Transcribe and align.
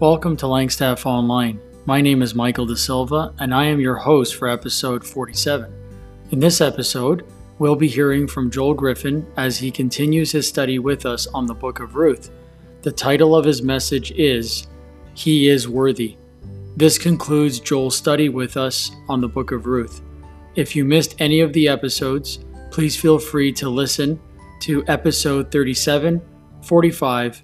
Welcome 0.00 0.36
to 0.36 0.46
Langstaff 0.46 1.06
Online. 1.06 1.58
My 1.84 2.00
name 2.00 2.22
is 2.22 2.32
Michael 2.32 2.66
De 2.66 2.76
Silva, 2.76 3.34
and 3.40 3.52
I 3.52 3.64
am 3.64 3.80
your 3.80 3.96
host 3.96 4.36
for 4.36 4.46
episode 4.46 5.04
47. 5.04 5.74
In 6.30 6.38
this 6.38 6.60
episode, 6.60 7.26
we'll 7.58 7.74
be 7.74 7.88
hearing 7.88 8.28
from 8.28 8.48
Joel 8.48 8.74
Griffin 8.74 9.26
as 9.36 9.58
he 9.58 9.72
continues 9.72 10.30
his 10.30 10.46
study 10.46 10.78
with 10.78 11.04
us 11.04 11.26
on 11.26 11.46
the 11.46 11.54
book 11.54 11.80
of 11.80 11.96
Ruth. 11.96 12.30
The 12.82 12.92
title 12.92 13.34
of 13.34 13.44
his 13.44 13.60
message 13.60 14.12
is 14.12 14.68
He 15.14 15.48
is 15.48 15.68
Worthy. 15.68 16.16
This 16.76 16.96
concludes 16.96 17.58
Joel's 17.58 17.96
study 17.96 18.28
with 18.28 18.56
us 18.56 18.92
on 19.08 19.20
the 19.20 19.26
book 19.26 19.50
of 19.50 19.66
Ruth. 19.66 20.00
If 20.54 20.76
you 20.76 20.84
missed 20.84 21.20
any 21.20 21.40
of 21.40 21.52
the 21.52 21.66
episodes, 21.66 22.38
please 22.70 22.96
feel 22.96 23.18
free 23.18 23.50
to 23.54 23.68
listen 23.68 24.20
to 24.60 24.84
episode 24.86 25.50
37, 25.50 26.22
45, 26.62 27.42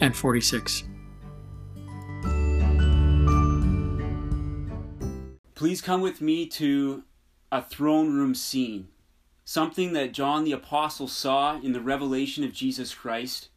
and 0.00 0.16
46. 0.16 0.84
Please 5.62 5.80
come 5.80 6.00
with 6.00 6.20
me 6.20 6.44
to 6.44 7.04
a 7.52 7.62
throne 7.62 8.12
room 8.12 8.34
scene, 8.34 8.88
something 9.44 9.92
that 9.92 10.12
John 10.12 10.42
the 10.42 10.50
Apostle 10.50 11.06
saw 11.06 11.60
in 11.60 11.72
the 11.72 11.80
revelation 11.80 12.42
of 12.42 12.52
Jesus 12.52 12.92
Christ. 12.92 13.48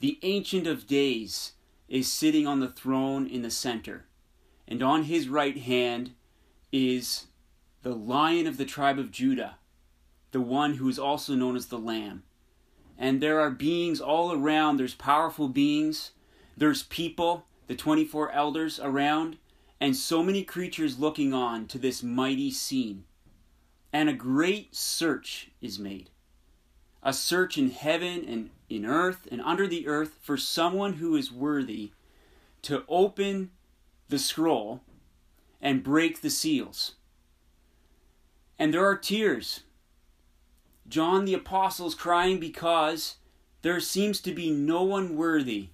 The 0.00 0.18
Ancient 0.24 0.66
of 0.66 0.88
Days 0.88 1.52
is 1.88 2.10
sitting 2.10 2.48
on 2.48 2.58
the 2.58 2.68
throne 2.68 3.28
in 3.28 3.42
the 3.42 3.50
center, 3.52 4.06
and 4.66 4.82
on 4.82 5.04
his 5.04 5.28
right 5.28 5.56
hand 5.56 6.14
is 6.72 7.26
the 7.82 7.94
Lion 7.94 8.48
of 8.48 8.56
the 8.56 8.64
tribe 8.64 8.98
of 8.98 9.12
Judah, 9.12 9.58
the 10.32 10.40
one 10.40 10.74
who 10.74 10.88
is 10.88 10.98
also 10.98 11.36
known 11.36 11.54
as 11.54 11.66
the 11.66 11.78
Lamb. 11.78 12.24
And 12.98 13.20
there 13.20 13.38
are 13.38 13.50
beings 13.52 14.00
all 14.00 14.32
around, 14.32 14.78
there's 14.78 14.94
powerful 14.94 15.46
beings, 15.46 16.10
there's 16.56 16.82
people, 16.82 17.46
the 17.68 17.76
24 17.76 18.32
elders 18.32 18.80
around 18.80 19.38
and 19.80 19.94
so 19.94 20.22
many 20.22 20.42
creatures 20.42 20.98
looking 20.98 21.32
on 21.34 21.66
to 21.66 21.78
this 21.78 22.02
mighty 22.02 22.50
scene. 22.50 23.04
And 23.92 24.08
a 24.08 24.14
great 24.14 24.74
search 24.74 25.50
is 25.60 25.78
made. 25.78 26.10
A 27.02 27.12
search 27.12 27.56
in 27.56 27.70
heaven 27.70 28.24
and 28.26 28.50
in 28.68 28.84
earth 28.84 29.28
and 29.30 29.40
under 29.42 29.66
the 29.66 29.86
earth 29.86 30.18
for 30.20 30.36
someone 30.36 30.94
who 30.94 31.14
is 31.14 31.30
worthy 31.30 31.92
to 32.62 32.84
open 32.88 33.50
the 34.08 34.18
scroll 34.18 34.80
and 35.60 35.84
break 35.84 36.20
the 36.20 36.30
seals. 36.30 36.94
And 38.58 38.72
there 38.72 38.84
are 38.84 38.96
tears. 38.96 39.60
John 40.88 41.24
the 41.24 41.34
Apostle 41.34 41.88
is 41.88 41.94
crying 41.94 42.40
because 42.40 43.16
there 43.62 43.80
seems 43.80 44.20
to 44.22 44.32
be 44.32 44.50
no 44.50 44.82
one 44.82 45.16
worthy 45.16 45.68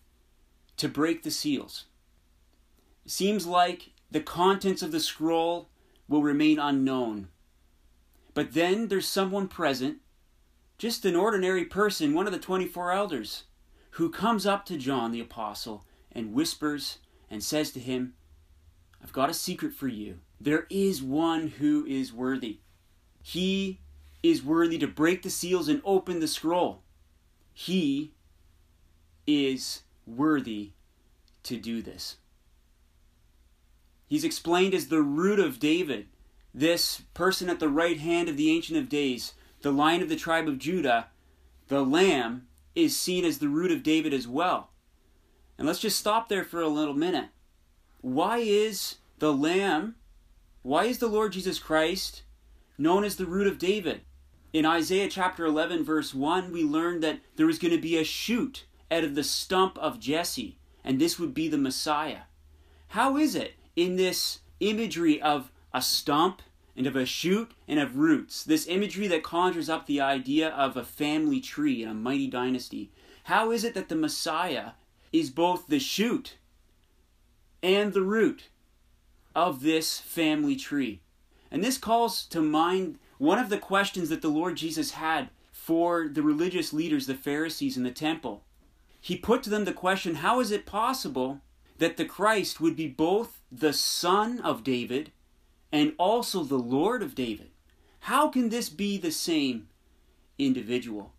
to 0.76 0.88
break 0.88 1.22
the 1.22 1.30
seals. 1.30 1.84
Seems 3.06 3.46
like 3.46 3.90
the 4.12 4.20
contents 4.20 4.82
of 4.82 4.92
the 4.92 5.00
scroll 5.00 5.68
will 6.06 6.22
remain 6.22 6.58
unknown. 6.58 7.28
But 8.34 8.52
then 8.52 8.88
there's 8.88 9.08
someone 9.08 9.48
present, 9.48 9.98
just 10.76 11.04
an 11.06 11.16
ordinary 11.16 11.64
person, 11.64 12.12
one 12.12 12.26
of 12.26 12.32
the 12.32 12.38
24 12.38 12.92
elders, 12.92 13.44
who 13.92 14.10
comes 14.10 14.44
up 14.44 14.66
to 14.66 14.76
John 14.76 15.12
the 15.12 15.20
Apostle 15.20 15.86
and 16.10 16.34
whispers 16.34 16.98
and 17.30 17.42
says 17.42 17.70
to 17.72 17.80
him, 17.80 18.12
I've 19.02 19.12
got 19.12 19.30
a 19.30 19.34
secret 19.34 19.72
for 19.72 19.88
you. 19.88 20.18
There 20.38 20.66
is 20.68 21.02
one 21.02 21.48
who 21.48 21.86
is 21.86 22.12
worthy. 22.12 22.58
He 23.22 23.80
is 24.22 24.44
worthy 24.44 24.76
to 24.78 24.86
break 24.86 25.22
the 25.22 25.30
seals 25.30 25.68
and 25.68 25.80
open 25.84 26.20
the 26.20 26.28
scroll. 26.28 26.82
He 27.54 28.12
is 29.26 29.82
worthy 30.06 30.72
to 31.44 31.56
do 31.56 31.80
this. 31.80 32.16
He's 34.12 34.24
explained 34.24 34.74
as 34.74 34.88
the 34.88 35.00
root 35.00 35.38
of 35.38 35.58
David, 35.58 36.06
this 36.52 37.00
person 37.14 37.48
at 37.48 37.60
the 37.60 37.70
right 37.70 37.98
hand 37.98 38.28
of 38.28 38.36
the 38.36 38.50
Ancient 38.50 38.78
of 38.78 38.90
Days, 38.90 39.32
the 39.62 39.72
lion 39.72 40.02
of 40.02 40.10
the 40.10 40.16
tribe 40.16 40.46
of 40.46 40.58
Judah, 40.58 41.06
the 41.68 41.82
lamb, 41.82 42.46
is 42.74 42.94
seen 42.94 43.24
as 43.24 43.38
the 43.38 43.48
root 43.48 43.72
of 43.72 43.82
David 43.82 44.12
as 44.12 44.28
well. 44.28 44.68
And 45.56 45.66
let's 45.66 45.78
just 45.78 45.98
stop 45.98 46.28
there 46.28 46.44
for 46.44 46.60
a 46.60 46.68
little 46.68 46.92
minute. 46.92 47.30
Why 48.02 48.36
is 48.36 48.96
the 49.18 49.32
lamb, 49.32 49.94
why 50.60 50.84
is 50.84 50.98
the 50.98 51.08
Lord 51.08 51.32
Jesus 51.32 51.58
Christ 51.58 52.24
known 52.76 53.04
as 53.04 53.16
the 53.16 53.24
root 53.24 53.46
of 53.46 53.56
David? 53.56 54.02
In 54.52 54.66
Isaiah 54.66 55.08
chapter 55.08 55.46
11, 55.46 55.86
verse 55.86 56.12
1, 56.12 56.52
we 56.52 56.64
learn 56.64 57.00
that 57.00 57.20
there 57.36 57.46
was 57.46 57.58
going 57.58 57.74
to 57.74 57.80
be 57.80 57.96
a 57.96 58.04
shoot 58.04 58.66
out 58.90 59.04
of 59.04 59.14
the 59.14 59.24
stump 59.24 59.78
of 59.78 59.98
Jesse, 59.98 60.58
and 60.84 61.00
this 61.00 61.18
would 61.18 61.32
be 61.32 61.48
the 61.48 61.56
Messiah. 61.56 62.24
How 62.88 63.16
is 63.16 63.34
it 63.34 63.54
in 63.76 63.96
this 63.96 64.40
imagery 64.60 65.20
of 65.20 65.50
a 65.72 65.82
stump 65.82 66.42
and 66.76 66.86
of 66.86 66.96
a 66.96 67.06
shoot 67.06 67.52
and 67.68 67.78
of 67.78 67.96
roots, 67.96 68.44
this 68.44 68.66
imagery 68.66 69.06
that 69.08 69.22
conjures 69.22 69.68
up 69.68 69.86
the 69.86 70.00
idea 70.00 70.48
of 70.48 70.76
a 70.76 70.84
family 70.84 71.40
tree 71.40 71.82
and 71.82 71.90
a 71.90 71.94
mighty 71.94 72.26
dynasty. 72.26 72.90
How 73.24 73.50
is 73.50 73.64
it 73.64 73.74
that 73.74 73.88
the 73.88 73.94
Messiah 73.94 74.72
is 75.12 75.30
both 75.30 75.66
the 75.66 75.78
shoot 75.78 76.36
and 77.62 77.92
the 77.92 78.02
root 78.02 78.48
of 79.34 79.62
this 79.62 79.98
family 79.98 80.56
tree? 80.56 81.00
And 81.50 81.62
this 81.62 81.78
calls 81.78 82.24
to 82.26 82.40
mind 82.40 82.98
one 83.18 83.38
of 83.38 83.50
the 83.50 83.58
questions 83.58 84.08
that 84.08 84.22
the 84.22 84.28
Lord 84.28 84.56
Jesus 84.56 84.92
had 84.92 85.28
for 85.52 86.08
the 86.08 86.22
religious 86.22 86.72
leaders, 86.72 87.06
the 87.06 87.14
Pharisees 87.14 87.76
in 87.76 87.82
the 87.82 87.90
temple. 87.90 88.42
He 89.00 89.16
put 89.16 89.42
to 89.42 89.50
them 89.50 89.64
the 89.64 89.72
question 89.72 90.16
how 90.16 90.40
is 90.40 90.50
it 90.50 90.66
possible 90.66 91.40
that 91.82 91.96
the 91.96 92.04
Christ 92.04 92.60
would 92.60 92.76
be 92.76 92.86
both 92.86 93.40
the 93.50 93.72
son 93.72 94.38
of 94.38 94.62
David 94.62 95.10
and 95.72 95.94
also 95.98 96.44
the 96.44 96.54
Lord 96.54 97.02
of 97.02 97.16
David. 97.16 97.50
How 97.98 98.28
can 98.28 98.50
this 98.50 98.68
be 98.68 98.98
the 98.98 99.10
same 99.10 99.66
individual? 100.38 101.12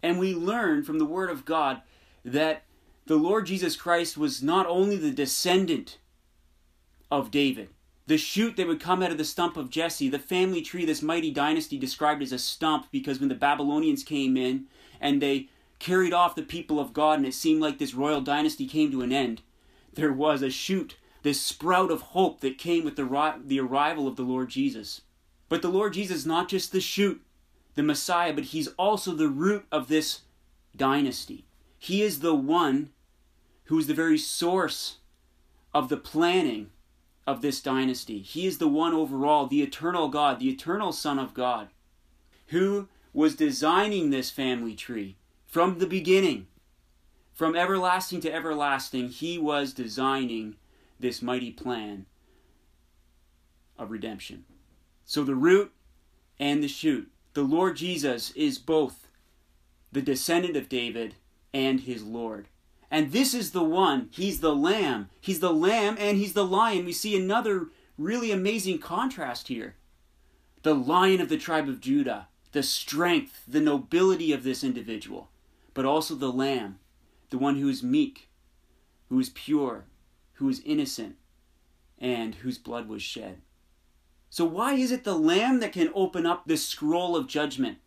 And 0.00 0.20
we 0.20 0.36
learn 0.36 0.84
from 0.84 1.00
the 1.00 1.04
Word 1.04 1.30
of 1.30 1.44
God 1.44 1.82
that 2.24 2.62
the 3.06 3.16
Lord 3.16 3.46
Jesus 3.46 3.74
Christ 3.74 4.16
was 4.16 4.40
not 4.40 4.66
only 4.66 4.96
the 4.96 5.10
descendant 5.10 5.98
of 7.10 7.32
David, 7.32 7.70
the 8.06 8.18
shoot 8.18 8.56
that 8.56 8.68
would 8.68 8.78
come 8.78 9.02
out 9.02 9.10
of 9.10 9.18
the 9.18 9.24
stump 9.24 9.56
of 9.56 9.68
Jesse, 9.68 10.08
the 10.08 10.20
family 10.20 10.62
tree, 10.62 10.84
this 10.84 11.02
mighty 11.02 11.32
dynasty 11.32 11.76
described 11.76 12.22
as 12.22 12.30
a 12.30 12.38
stump 12.38 12.86
because 12.92 13.18
when 13.18 13.30
the 13.30 13.34
Babylonians 13.34 14.04
came 14.04 14.36
in 14.36 14.66
and 15.00 15.20
they 15.20 15.48
carried 15.80 16.12
off 16.12 16.36
the 16.36 16.42
people 16.42 16.78
of 16.78 16.92
God 16.92 17.18
and 17.18 17.26
it 17.26 17.34
seemed 17.34 17.60
like 17.60 17.78
this 17.78 17.94
royal 17.94 18.20
dynasty 18.20 18.68
came 18.68 18.92
to 18.92 19.02
an 19.02 19.12
end, 19.12 19.42
there 19.98 20.12
was 20.12 20.42
a 20.42 20.50
shoot, 20.50 20.96
this 21.22 21.40
sprout 21.40 21.90
of 21.90 22.00
hope 22.00 22.40
that 22.40 22.56
came 22.56 22.84
with 22.84 22.94
the, 22.94 23.34
the 23.44 23.58
arrival 23.58 24.06
of 24.06 24.14
the 24.14 24.22
Lord 24.22 24.48
Jesus. 24.48 25.00
But 25.48 25.60
the 25.60 25.68
Lord 25.68 25.94
Jesus 25.94 26.18
is 26.18 26.26
not 26.26 26.48
just 26.48 26.70
the 26.70 26.80
shoot, 26.80 27.20
the 27.74 27.82
Messiah, 27.82 28.32
but 28.32 28.44
he's 28.44 28.68
also 28.78 29.12
the 29.12 29.26
root 29.26 29.66
of 29.72 29.88
this 29.88 30.20
dynasty. 30.76 31.46
He 31.80 32.02
is 32.02 32.20
the 32.20 32.34
one 32.34 32.90
who 33.64 33.76
is 33.76 33.88
the 33.88 33.94
very 33.94 34.18
source 34.18 34.98
of 35.74 35.88
the 35.88 35.96
planning 35.96 36.70
of 37.26 37.42
this 37.42 37.60
dynasty. 37.60 38.20
He 38.20 38.46
is 38.46 38.58
the 38.58 38.68
one 38.68 38.94
overall, 38.94 39.48
the 39.48 39.62
eternal 39.62 40.08
God, 40.08 40.38
the 40.38 40.48
eternal 40.48 40.92
Son 40.92 41.18
of 41.18 41.34
God, 41.34 41.70
who 42.48 42.86
was 43.12 43.34
designing 43.34 44.10
this 44.10 44.30
family 44.30 44.76
tree 44.76 45.16
from 45.44 45.80
the 45.80 45.88
beginning. 45.88 46.46
From 47.38 47.54
everlasting 47.54 48.20
to 48.22 48.34
everlasting, 48.34 49.10
he 49.10 49.38
was 49.38 49.72
designing 49.72 50.56
this 50.98 51.22
mighty 51.22 51.52
plan 51.52 52.06
of 53.78 53.92
redemption. 53.92 54.44
So 55.04 55.22
the 55.22 55.36
root 55.36 55.70
and 56.40 56.64
the 56.64 56.66
shoot. 56.66 57.08
The 57.34 57.44
Lord 57.44 57.76
Jesus 57.76 58.32
is 58.32 58.58
both 58.58 59.06
the 59.92 60.02
descendant 60.02 60.56
of 60.56 60.68
David 60.68 61.14
and 61.54 61.78
his 61.78 62.02
Lord. 62.02 62.48
And 62.90 63.12
this 63.12 63.34
is 63.34 63.52
the 63.52 63.62
one, 63.62 64.08
he's 64.10 64.40
the 64.40 64.52
lamb. 64.52 65.08
He's 65.20 65.38
the 65.38 65.54
lamb 65.54 65.94
and 65.96 66.18
he's 66.18 66.32
the 66.32 66.44
lion. 66.44 66.86
We 66.86 66.92
see 66.92 67.16
another 67.16 67.68
really 67.96 68.32
amazing 68.32 68.80
contrast 68.80 69.46
here. 69.46 69.76
The 70.64 70.74
lion 70.74 71.20
of 71.20 71.28
the 71.28 71.38
tribe 71.38 71.68
of 71.68 71.80
Judah, 71.80 72.26
the 72.50 72.64
strength, 72.64 73.44
the 73.46 73.60
nobility 73.60 74.32
of 74.32 74.42
this 74.42 74.64
individual, 74.64 75.28
but 75.72 75.84
also 75.84 76.16
the 76.16 76.32
lamb, 76.32 76.80
the 77.30 77.38
one 77.38 77.56
who 77.56 77.68
is 77.68 77.82
meek, 77.82 78.28
who 79.08 79.18
is 79.18 79.30
pure, 79.30 79.84
who 80.34 80.48
is 80.48 80.62
innocent, 80.64 81.16
and 81.98 82.36
whose 82.36 82.58
blood 82.58 82.88
was 82.88 83.02
shed. 83.02 83.42
So, 84.30 84.44
why 84.44 84.74
is 84.74 84.92
it 84.92 85.04
the 85.04 85.16
Lamb 85.16 85.60
that 85.60 85.72
can 85.72 85.90
open 85.94 86.26
up 86.26 86.46
this 86.46 86.66
scroll 86.66 87.16
of 87.16 87.26
judgment? 87.26 87.78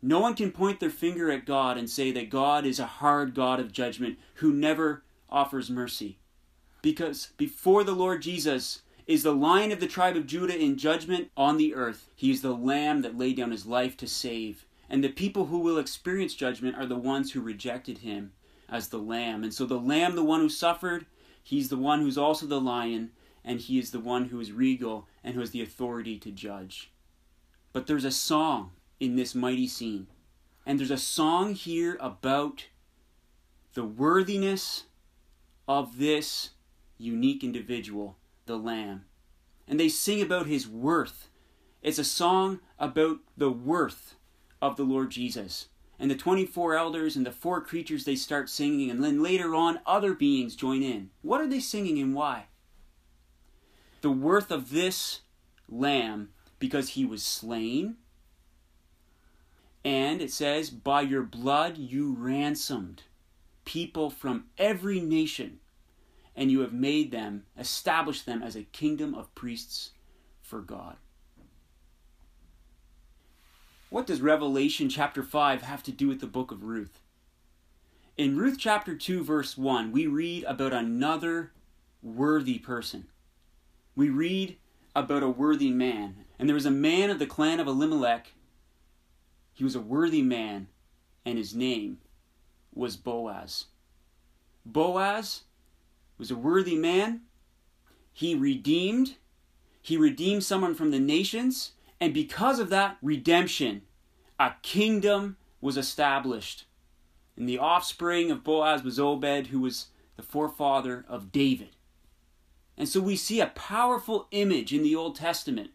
No 0.00 0.20
one 0.20 0.34
can 0.34 0.52
point 0.52 0.78
their 0.78 0.90
finger 0.90 1.30
at 1.30 1.46
God 1.46 1.76
and 1.76 1.90
say 1.90 2.12
that 2.12 2.30
God 2.30 2.64
is 2.64 2.78
a 2.78 2.86
hard 2.86 3.34
God 3.34 3.58
of 3.58 3.72
judgment 3.72 4.18
who 4.34 4.52
never 4.52 5.02
offers 5.28 5.70
mercy. 5.70 6.18
Because 6.82 7.30
before 7.36 7.82
the 7.82 7.94
Lord 7.94 8.22
Jesus 8.22 8.82
is 9.06 9.22
the 9.22 9.34
lion 9.34 9.72
of 9.72 9.80
the 9.80 9.86
tribe 9.86 10.16
of 10.16 10.26
Judah 10.26 10.56
in 10.56 10.76
judgment 10.76 11.30
on 11.36 11.56
the 11.56 11.74
earth, 11.74 12.10
he 12.14 12.30
is 12.30 12.42
the 12.42 12.54
lamb 12.54 13.02
that 13.02 13.18
laid 13.18 13.36
down 13.36 13.50
his 13.50 13.66
life 13.66 13.96
to 13.96 14.06
save. 14.06 14.65
And 14.88 15.02
the 15.02 15.08
people 15.08 15.46
who 15.46 15.58
will 15.58 15.78
experience 15.78 16.34
judgment 16.34 16.76
are 16.76 16.86
the 16.86 16.96
ones 16.96 17.32
who 17.32 17.40
rejected 17.40 17.98
him 17.98 18.32
as 18.68 18.88
the 18.88 18.98
lamb. 18.98 19.42
And 19.42 19.52
so 19.52 19.66
the 19.66 19.78
lamb, 19.78 20.14
the 20.14 20.24
one 20.24 20.40
who 20.40 20.48
suffered, 20.48 21.06
he's 21.42 21.68
the 21.68 21.76
one 21.76 22.00
who's 22.00 22.18
also 22.18 22.46
the 22.46 22.60
lion, 22.60 23.10
and 23.44 23.60
he 23.60 23.78
is 23.78 23.90
the 23.90 24.00
one 24.00 24.26
who 24.26 24.40
is 24.40 24.52
regal 24.52 25.06
and 25.24 25.34
who 25.34 25.40
has 25.40 25.50
the 25.50 25.62
authority 25.62 26.18
to 26.18 26.30
judge. 26.30 26.90
But 27.72 27.86
there's 27.86 28.04
a 28.04 28.10
song 28.10 28.72
in 29.00 29.16
this 29.16 29.34
mighty 29.34 29.66
scene. 29.66 30.06
And 30.64 30.78
there's 30.78 30.90
a 30.90 30.98
song 30.98 31.54
here 31.54 31.96
about 32.00 32.66
the 33.74 33.84
worthiness 33.84 34.84
of 35.68 35.98
this 35.98 36.50
unique 36.98 37.44
individual, 37.44 38.16
the 38.46 38.56
Lamb. 38.56 39.04
And 39.68 39.78
they 39.78 39.88
sing 39.88 40.22
about 40.22 40.46
his 40.46 40.66
worth. 40.66 41.28
It's 41.82 41.98
a 41.98 42.04
song 42.04 42.60
about 42.78 43.18
the 43.36 43.50
worth 43.50 44.14
of 44.60 44.76
the 44.76 44.84
Lord 44.84 45.10
Jesus. 45.10 45.68
And 45.98 46.10
the 46.10 46.16
24 46.16 46.74
elders 46.74 47.16
and 47.16 47.24
the 47.24 47.32
four 47.32 47.60
creatures 47.60 48.04
they 48.04 48.16
start 48.16 48.50
singing, 48.50 48.90
and 48.90 49.02
then 49.02 49.22
later 49.22 49.54
on, 49.54 49.80
other 49.86 50.12
beings 50.14 50.54
join 50.54 50.82
in. 50.82 51.10
What 51.22 51.40
are 51.40 51.48
they 51.48 51.60
singing 51.60 51.98
and 51.98 52.14
why? 52.14 52.46
The 54.02 54.10
worth 54.10 54.50
of 54.50 54.70
this 54.70 55.20
lamb 55.68 56.30
because 56.58 56.90
he 56.90 57.04
was 57.04 57.22
slain. 57.22 57.96
And 59.84 60.20
it 60.20 60.32
says, 60.32 60.70
By 60.70 61.02
your 61.02 61.22
blood 61.22 61.78
you 61.78 62.14
ransomed 62.18 63.04
people 63.64 64.10
from 64.10 64.46
every 64.58 65.00
nation, 65.00 65.60
and 66.34 66.50
you 66.50 66.60
have 66.60 66.72
made 66.72 67.10
them, 67.10 67.44
established 67.58 68.26
them 68.26 68.42
as 68.42 68.56
a 68.56 68.62
kingdom 68.62 69.14
of 69.14 69.34
priests 69.34 69.92
for 70.40 70.60
God. 70.60 70.96
What 73.88 74.06
does 74.06 74.20
Revelation 74.20 74.88
chapter 74.88 75.22
5 75.22 75.62
have 75.62 75.82
to 75.84 75.92
do 75.92 76.08
with 76.08 76.20
the 76.20 76.26
book 76.26 76.50
of 76.50 76.64
Ruth? 76.64 77.00
In 78.16 78.36
Ruth 78.36 78.56
chapter 78.58 78.96
2, 78.96 79.22
verse 79.22 79.56
1, 79.56 79.92
we 79.92 80.08
read 80.08 80.42
about 80.44 80.72
another 80.72 81.52
worthy 82.02 82.58
person. 82.58 83.06
We 83.94 84.08
read 84.08 84.56
about 84.96 85.22
a 85.22 85.28
worthy 85.28 85.70
man. 85.70 86.24
And 86.36 86.48
there 86.48 86.54
was 86.54 86.66
a 86.66 86.70
man 86.70 87.10
of 87.10 87.20
the 87.20 87.26
clan 87.26 87.60
of 87.60 87.68
Elimelech. 87.68 88.32
He 89.54 89.62
was 89.62 89.76
a 89.76 89.80
worthy 89.80 90.22
man, 90.22 90.66
and 91.24 91.38
his 91.38 91.54
name 91.54 91.98
was 92.74 92.96
Boaz. 92.96 93.66
Boaz 94.64 95.42
was 96.18 96.32
a 96.32 96.36
worthy 96.36 96.74
man. 96.74 97.20
He 98.12 98.34
redeemed. 98.34 99.14
He 99.80 99.96
redeemed 99.96 100.42
someone 100.42 100.74
from 100.74 100.90
the 100.90 100.98
nations. 100.98 101.72
And 102.00 102.12
because 102.12 102.58
of 102.58 102.68
that 102.70 102.98
redemption, 103.02 103.82
a 104.38 104.52
kingdom 104.62 105.36
was 105.60 105.76
established. 105.76 106.66
And 107.36 107.48
the 107.48 107.58
offspring 107.58 108.30
of 108.30 108.44
Boaz 108.44 108.82
was 108.82 108.98
Obed, 108.98 109.48
who 109.48 109.60
was 109.60 109.86
the 110.16 110.22
forefather 110.22 111.04
of 111.08 111.32
David. 111.32 111.76
And 112.76 112.88
so 112.88 113.00
we 113.00 113.16
see 113.16 113.40
a 113.40 113.46
powerful 113.46 114.28
image 114.30 114.72
in 114.72 114.82
the 114.82 114.94
Old 114.94 115.16
Testament. 115.16 115.70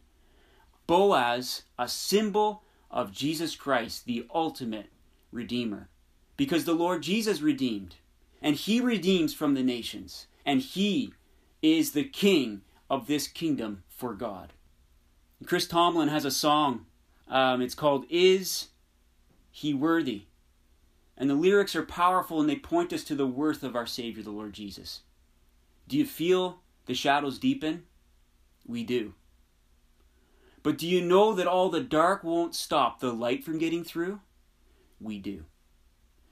Boaz, 0.88 1.64
a 1.80 1.88
symbol 1.88 2.64
of 2.90 3.12
Jesus 3.12 3.56
Christ, 3.56 4.06
the 4.06 4.28
ultimate 4.34 4.90
Redeemer. 5.32 5.90
Because 6.38 6.66
the 6.66 6.74
Lord 6.74 7.04
Jesus 7.04 7.42
redeemed, 7.42 7.96
and 8.42 8.56
He 8.56 8.82
redeems 8.82 9.34
from 9.34 9.54
the 9.54 9.64
nations, 9.64 10.28
and 10.46 10.62
He 10.62 11.14
is 11.62 11.92
the 11.92 12.04
King 12.04 12.62
of 12.90 13.08
this 13.08 13.28
kingdom 13.28 13.84
for 13.88 14.14
God. 14.14 14.54
Chris 15.46 15.68
Tomlin 15.68 16.10
has 16.10 16.26
a 16.26 16.32
song. 16.32 16.86
Um, 17.28 17.62
it's 17.62 17.76
called 17.76 18.06
Is 18.10 18.68
He 19.50 19.74
Worthy? 19.74 20.24
And 21.18 21.30
the 21.30 21.36
lyrics 21.36 21.76
are 21.76 21.84
powerful 21.84 22.40
and 22.40 22.50
they 22.50 22.56
point 22.56 22.94
us 22.94 23.04
to 23.06 23.16
the 23.16 23.28
worth 23.28 23.64
of 23.64 23.76
our 23.76 23.86
Savior, 23.86 24.24
the 24.24 24.32
Lord 24.32 24.54
Jesus. 24.54 25.02
Do 25.88 25.98
you 25.98 26.06
feel 26.06 26.62
the 26.86 26.94
shadows 26.94 27.38
deepen? 27.38 27.84
We 28.66 28.84
do. 28.84 29.14
But 30.64 30.78
do 30.78 30.88
you 30.88 31.02
know 31.02 31.34
that 31.34 31.48
all 31.48 31.70
the 31.70 31.82
dark 31.82 32.24
won't 32.24 32.56
stop 32.56 33.00
the 33.00 33.12
light 33.12 33.44
from 33.44 33.58
getting 33.58 33.84
through? 33.84 34.20
We 35.00 35.18
do. 35.18 35.46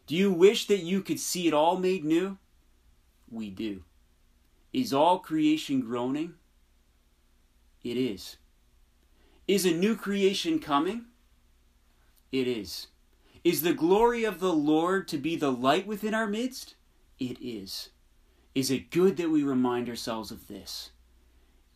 Do 0.07 0.15
you 0.15 0.31
wish 0.31 0.67
that 0.67 0.79
you 0.79 1.01
could 1.01 1.19
see 1.19 1.47
it 1.47 1.53
all 1.53 1.77
made 1.77 2.03
new? 2.03 2.37
We 3.29 3.49
do. 3.49 3.83
Is 4.73 4.93
all 4.93 5.19
creation 5.19 5.81
groaning? 5.81 6.35
It 7.83 7.97
is. 7.97 8.37
Is 9.49 9.65
a 9.65 9.71
new 9.71 9.95
creation 9.95 10.59
coming? 10.59 11.05
It 12.31 12.47
is. 12.47 12.85
Is 13.43 13.63
the 13.63 13.73
glory 13.73 14.23
of 14.23 14.39
the 14.39 14.53
Lord 14.53 15.07
to 15.07 15.17
be 15.17 15.35
the 15.35 15.51
light 15.51 15.87
within 15.87 16.13
our 16.13 16.27
midst? 16.27 16.75
It 17.17 17.41
is. 17.41 17.89
Is 18.53 18.69
it 18.69 18.91
good 18.91 19.17
that 19.17 19.31
we 19.31 19.41
remind 19.41 19.89
ourselves 19.89 20.29
of 20.29 20.47
this? 20.47 20.91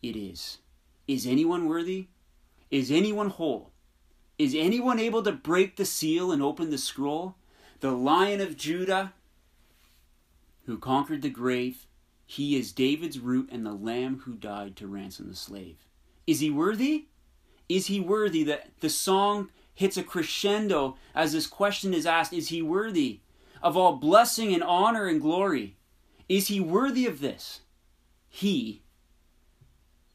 It 0.04 0.14
is. 0.14 0.58
Is 1.08 1.26
anyone 1.26 1.68
worthy? 1.68 2.06
Is 2.70 2.92
anyone 2.92 3.30
whole? 3.30 3.72
Is 4.38 4.54
anyone 4.54 5.00
able 5.00 5.24
to 5.24 5.32
break 5.32 5.74
the 5.74 5.84
seal 5.84 6.30
and 6.30 6.40
open 6.40 6.70
the 6.70 6.78
scroll? 6.78 7.34
The 7.80 7.90
Lion 7.90 8.40
of 8.40 8.56
Judah, 8.56 9.14
who 10.66 10.78
conquered 10.78 11.22
the 11.22 11.28
grave, 11.28 11.88
he 12.24 12.54
is 12.54 12.70
David's 12.70 13.18
root 13.18 13.48
and 13.50 13.66
the 13.66 13.74
Lamb 13.74 14.20
who 14.26 14.34
died 14.34 14.76
to 14.76 14.86
ransom 14.86 15.28
the 15.28 15.34
slave. 15.34 15.78
Is 16.24 16.38
he 16.38 16.52
worthy? 16.52 17.06
Is 17.68 17.86
he 17.86 18.00
worthy 18.00 18.44
that 18.44 18.68
the 18.80 18.90
song 18.90 19.50
hits 19.74 19.96
a 19.96 20.02
crescendo 20.02 20.96
as 21.14 21.32
this 21.32 21.46
question 21.46 21.94
is 21.94 22.06
asked 22.06 22.32
Is 22.32 22.48
he 22.48 22.62
worthy 22.62 23.20
of 23.62 23.76
all 23.76 23.96
blessing 23.96 24.54
and 24.54 24.62
honor 24.62 25.06
and 25.06 25.20
glory? 25.20 25.76
Is 26.28 26.48
he 26.48 26.60
worthy 26.60 27.06
of 27.06 27.20
this? 27.20 27.60
He 28.28 28.82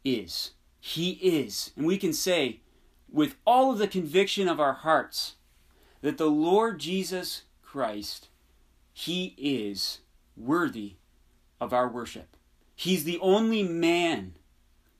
is. 0.03 0.51
He 0.79 1.11
is. 1.11 1.71
And 1.75 1.85
we 1.85 1.97
can 1.97 2.13
say 2.13 2.59
with 3.11 3.35
all 3.45 3.71
of 3.71 3.79
the 3.79 3.87
conviction 3.87 4.47
of 4.47 4.59
our 4.59 4.73
hearts 4.73 5.35
that 6.01 6.17
the 6.17 6.29
Lord 6.29 6.79
Jesus 6.79 7.43
Christ, 7.61 8.29
He 8.93 9.35
is 9.37 9.99
worthy 10.37 10.95
of 11.59 11.73
our 11.73 11.87
worship. 11.87 12.35
He's 12.75 13.03
the 13.03 13.19
only 13.19 13.63
man 13.63 14.35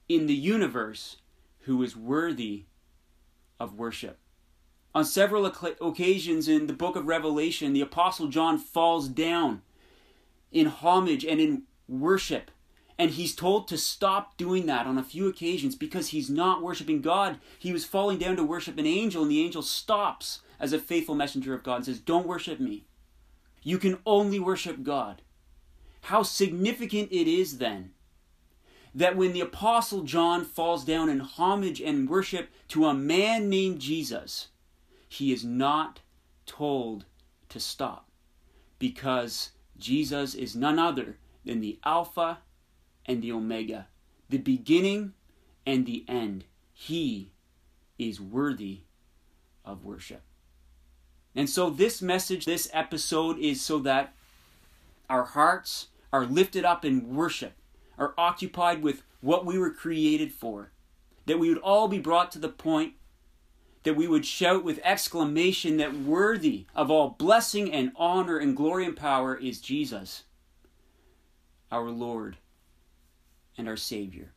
in 0.08 0.28
the 0.28 0.36
universe 0.36 1.18
who 1.62 1.82
is 1.84 1.96
worthy 1.96 2.66
of 3.60 3.76
worship. 3.76 4.18
On 4.96 5.06
several 5.06 5.46
occasions 5.46 6.48
in 6.48 6.68
the 6.68 6.74
book 6.74 6.96
of 6.96 7.08
Revelation, 7.08 7.74
the 7.74 7.82
Apostle 7.82 8.28
John 8.28 8.58
falls 8.58 9.08
down 9.08 9.62
in 10.52 10.66
homage 10.66 11.24
and 11.24 11.40
in 11.40 11.64
worship 11.88 12.50
and 13.00 13.12
he's 13.12 13.34
told 13.34 13.66
to 13.70 13.78
stop 13.78 14.36
doing 14.36 14.66
that 14.66 14.86
on 14.86 14.98
a 14.98 15.04
few 15.04 15.30
occasions 15.30 15.74
because 15.74 16.10
he's 16.10 16.30
not 16.30 16.62
worshiping 16.62 17.00
God. 17.00 17.40
He 17.58 17.72
was 17.72 17.86
falling 17.86 18.18
down 18.18 18.36
to 18.36 18.44
worship 18.44 18.78
an 18.78 18.86
angel, 18.86 19.22
and 19.22 19.32
the 19.32 19.42
angel 19.42 19.62
stops 19.62 20.42
as 20.60 20.74
a 20.74 20.80
faithful 20.80 21.16
messenger 21.16 21.54
of 21.54 21.64
God 21.64 21.78
and 21.78 21.86
says, 21.86 22.00
Don't 22.00 22.28
worship 22.28 22.60
me. 22.60 22.84
You 23.64 23.78
can 23.78 24.00
only 24.06 24.38
worship 24.38 24.84
God. 24.84 25.22
How 26.04 26.24
significant 26.24 27.10
it 27.10 27.26
is 27.26 27.60
then 27.60 27.92
that 28.94 29.16
when 29.16 29.34
the 29.34 29.42
Apostle 29.42 30.04
John 30.04 30.46
falls 30.46 30.84
down 30.84 31.10
in 31.10 31.20
homage 31.20 31.82
and 31.82 32.10
worship 32.10 32.50
to 32.70 32.86
a 32.86 32.94
man 32.94 33.50
named 33.50 33.80
Jesus, 33.80 34.48
he 35.08 35.32
is 35.32 35.44
not 35.44 36.00
told 36.46 37.06
to 37.50 37.60
stop 37.60 38.10
because 38.78 39.52
Jesus 39.78 40.36
is 40.36 40.56
none 40.56 40.80
other 40.80 41.18
than 41.46 41.62
the 41.62 41.80
Alpha 41.84 42.40
and 43.06 43.22
the 43.22 43.32
Omega, 43.32 43.88
the 44.30 44.38
beginning 44.38 45.14
and 45.66 45.86
the 45.86 46.06
end. 46.08 46.46
He 46.74 47.32
is 47.98 48.22
worthy 48.22 48.82
of 49.66 49.84
worship. 49.84 50.22
And 51.36 51.50
so, 51.50 51.70
this 51.70 52.02
message, 52.02 52.46
this 52.46 52.70
episode, 52.74 53.38
is 53.38 53.62
so 53.62 53.80
that 53.80 54.14
our 55.10 55.24
hearts 55.24 55.88
are 56.12 56.26
lifted 56.26 56.66
up 56.66 56.84
in 56.84 57.16
worship, 57.16 57.54
are 58.00 58.16
occupied 58.18 58.82
with 58.82 59.04
what 59.22 59.46
we 59.46 59.60
were 59.60 59.70
created 59.72 60.32
for, 60.32 60.72
that 61.26 61.38
we 61.38 61.50
would 61.50 61.60
all 61.60 61.88
be 61.88 62.00
brought 62.00 62.32
to 62.32 62.40
the 62.40 62.50
point 62.50 62.94
that 63.84 63.96
we 63.96 64.08
would 64.08 64.26
shout 64.26 64.64
with 64.64 64.80
exclamation 64.84 65.78
that 65.78 65.96
worthy 65.96 66.66
of 66.76 66.92
all 66.92 67.10
blessing 67.12 67.72
and 67.72 67.92
honor 67.96 68.38
and 68.38 68.56
glory 68.56 68.86
and 68.86 68.96
power 68.96 69.36
is 69.36 69.62
Jesus, 69.62 70.24
our 71.72 71.90
Lord 71.90 72.38
and 73.58 73.68
our 73.68 73.78
Savior. 73.78 74.34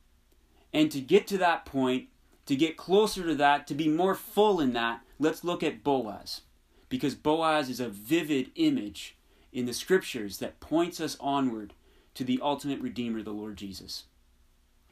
And 0.72 0.90
to 0.90 1.00
get 1.00 1.26
to 1.28 1.38
that 1.38 1.64
point, 1.64 2.08
to 2.46 2.56
get 2.56 2.76
closer 2.76 3.24
to 3.24 3.34
that, 3.36 3.66
to 3.66 3.74
be 3.74 3.88
more 3.88 4.14
full 4.14 4.60
in 4.60 4.72
that, 4.74 5.00
let's 5.18 5.44
look 5.44 5.62
at 5.62 5.84
Boaz. 5.84 6.42
Because 6.88 7.14
Boaz 7.14 7.68
is 7.68 7.80
a 7.80 7.88
vivid 7.88 8.50
image 8.54 9.16
in 9.52 9.66
the 9.66 9.74
scriptures 9.74 10.38
that 10.38 10.60
points 10.60 11.00
us 11.00 11.16
onward 11.20 11.74
to 12.14 12.24
the 12.24 12.40
ultimate 12.42 12.80
Redeemer, 12.80 13.22
the 13.22 13.30
Lord 13.30 13.56
Jesus. 13.56 14.04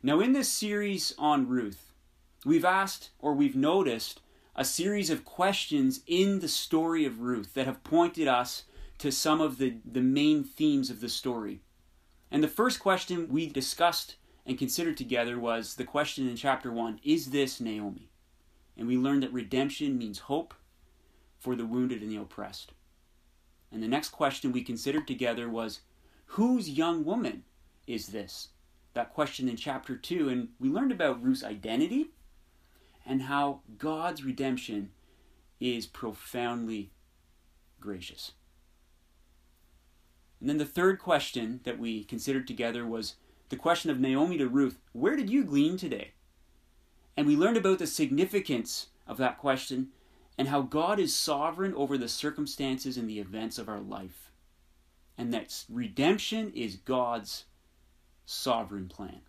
Now, 0.02 0.20
in 0.20 0.32
this 0.32 0.48
series 0.48 1.14
on 1.18 1.48
Ruth, 1.48 1.92
we've 2.44 2.64
asked 2.64 3.10
or 3.18 3.34
we've 3.34 3.56
noticed 3.56 4.20
a 4.56 4.64
series 4.64 5.10
of 5.10 5.24
questions 5.24 6.00
in 6.06 6.40
the 6.40 6.48
story 6.48 7.04
of 7.04 7.20
Ruth 7.20 7.54
that 7.54 7.66
have 7.66 7.84
pointed 7.84 8.26
us 8.26 8.64
to 8.98 9.10
some 9.10 9.40
of 9.40 9.58
the, 9.58 9.76
the 9.90 10.00
main 10.00 10.44
themes 10.44 10.90
of 10.90 11.00
the 11.00 11.08
story. 11.08 11.60
And 12.30 12.42
the 12.42 12.48
first 12.48 12.80
question 12.80 13.28
we 13.28 13.48
discussed 13.48 14.16
and 14.46 14.58
considered 14.58 14.96
together 14.96 15.38
was 15.38 15.74
the 15.74 15.84
question 15.84 16.28
in 16.28 16.36
chapter 16.36 16.72
1 16.72 17.00
Is 17.02 17.30
this 17.30 17.60
Naomi? 17.60 18.10
And 18.76 18.88
we 18.88 18.96
learned 18.96 19.22
that 19.22 19.32
redemption 19.32 19.98
means 19.98 20.20
hope 20.20 20.54
for 21.38 21.54
the 21.54 21.66
wounded 21.66 22.02
and 22.02 22.10
the 22.10 22.16
oppressed. 22.16 22.72
And 23.72 23.82
the 23.82 23.88
next 23.88 24.10
question 24.10 24.52
we 24.52 24.62
considered 24.62 25.06
together 25.06 25.48
was 25.48 25.80
Whose 26.34 26.70
young 26.70 27.04
woman 27.04 27.42
is 27.88 28.08
this? 28.08 28.50
That 28.94 29.12
question 29.12 29.48
in 29.48 29.56
chapter 29.56 29.96
2. 29.96 30.28
And 30.28 30.50
we 30.60 30.68
learned 30.68 30.92
about 30.92 31.20
Ruth's 31.20 31.42
identity 31.42 32.10
and 33.04 33.22
how 33.22 33.62
God's 33.78 34.22
redemption 34.22 34.90
is 35.58 35.88
profoundly 35.88 36.92
gracious. 37.80 38.32
And 40.38 40.48
then 40.48 40.58
the 40.58 40.64
third 40.64 41.00
question 41.00 41.60
that 41.64 41.80
we 41.80 42.04
considered 42.04 42.46
together 42.46 42.86
was 42.86 43.16
the 43.48 43.56
question 43.56 43.90
of 43.90 43.98
Naomi 43.98 44.38
to 44.38 44.46
Ruth 44.46 44.78
Where 44.92 45.16
did 45.16 45.30
you 45.30 45.42
glean 45.42 45.76
today? 45.76 46.12
And 47.16 47.26
we 47.26 47.34
learned 47.34 47.56
about 47.56 47.80
the 47.80 47.88
significance 47.88 48.86
of 49.04 49.16
that 49.16 49.38
question 49.38 49.88
and 50.38 50.46
how 50.46 50.62
God 50.62 51.00
is 51.00 51.12
sovereign 51.12 51.74
over 51.74 51.98
the 51.98 52.08
circumstances 52.08 52.96
and 52.96 53.10
the 53.10 53.18
events 53.18 53.58
of 53.58 53.68
our 53.68 53.80
life. 53.80 54.29
And 55.20 55.34
that 55.34 55.66
redemption 55.68 56.50
is 56.54 56.76
God's 56.76 57.44
sovereign 58.24 58.88
plan. 58.88 59.20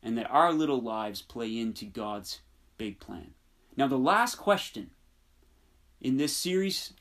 And 0.00 0.16
that 0.16 0.30
our 0.30 0.52
little 0.52 0.80
lives 0.80 1.22
play 1.22 1.58
into 1.58 1.86
God's 1.86 2.40
big 2.76 3.00
plan. 3.00 3.32
Now, 3.76 3.88
the 3.88 3.98
last 3.98 4.36
question 4.36 4.90
in 6.00 6.18
this 6.18 6.36
series 6.36 6.92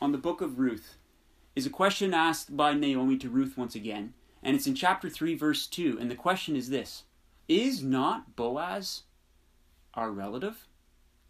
on 0.00 0.10
the 0.10 0.18
book 0.18 0.40
of 0.40 0.58
Ruth 0.58 0.96
is 1.54 1.64
a 1.64 1.70
question 1.70 2.12
asked 2.12 2.56
by 2.56 2.74
Naomi 2.74 3.16
to 3.18 3.30
Ruth 3.30 3.56
once 3.56 3.76
again, 3.76 4.14
and 4.42 4.56
it's 4.56 4.66
in 4.66 4.74
chapter 4.74 5.08
3, 5.08 5.36
verse 5.36 5.68
2. 5.68 5.96
And 6.00 6.10
the 6.10 6.16
question 6.16 6.56
is 6.56 6.70
this 6.70 7.04
Is 7.46 7.84
not 7.84 8.34
Boaz 8.34 9.04
our 9.94 10.10
relative? 10.10 10.66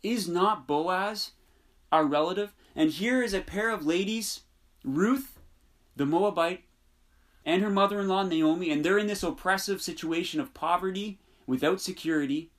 Is 0.03 0.27
not 0.27 0.67
Boaz 0.67 1.33
our 1.93 2.07
relative? 2.07 2.55
And 2.75 2.93
here 2.93 3.23
is 3.23 3.35
a 3.35 3.43
pair 3.43 3.69
of 3.69 3.85
ladies, 3.85 4.45
Ruth, 4.83 5.40
the 6.01 6.07
Moabite, 6.07 6.65
and 7.45 7.61
her 7.61 7.69
mother 7.69 8.01
in 8.01 8.09
law, 8.09 8.23
Naomi, 8.23 8.71
and 8.71 8.83
they're 8.83 8.97
in 8.97 9.07
this 9.07 9.23
oppressive 9.23 9.83
situation 9.83 10.41
of 10.41 10.55
poverty 10.55 11.19
without 11.47 11.79
security. 11.79 12.51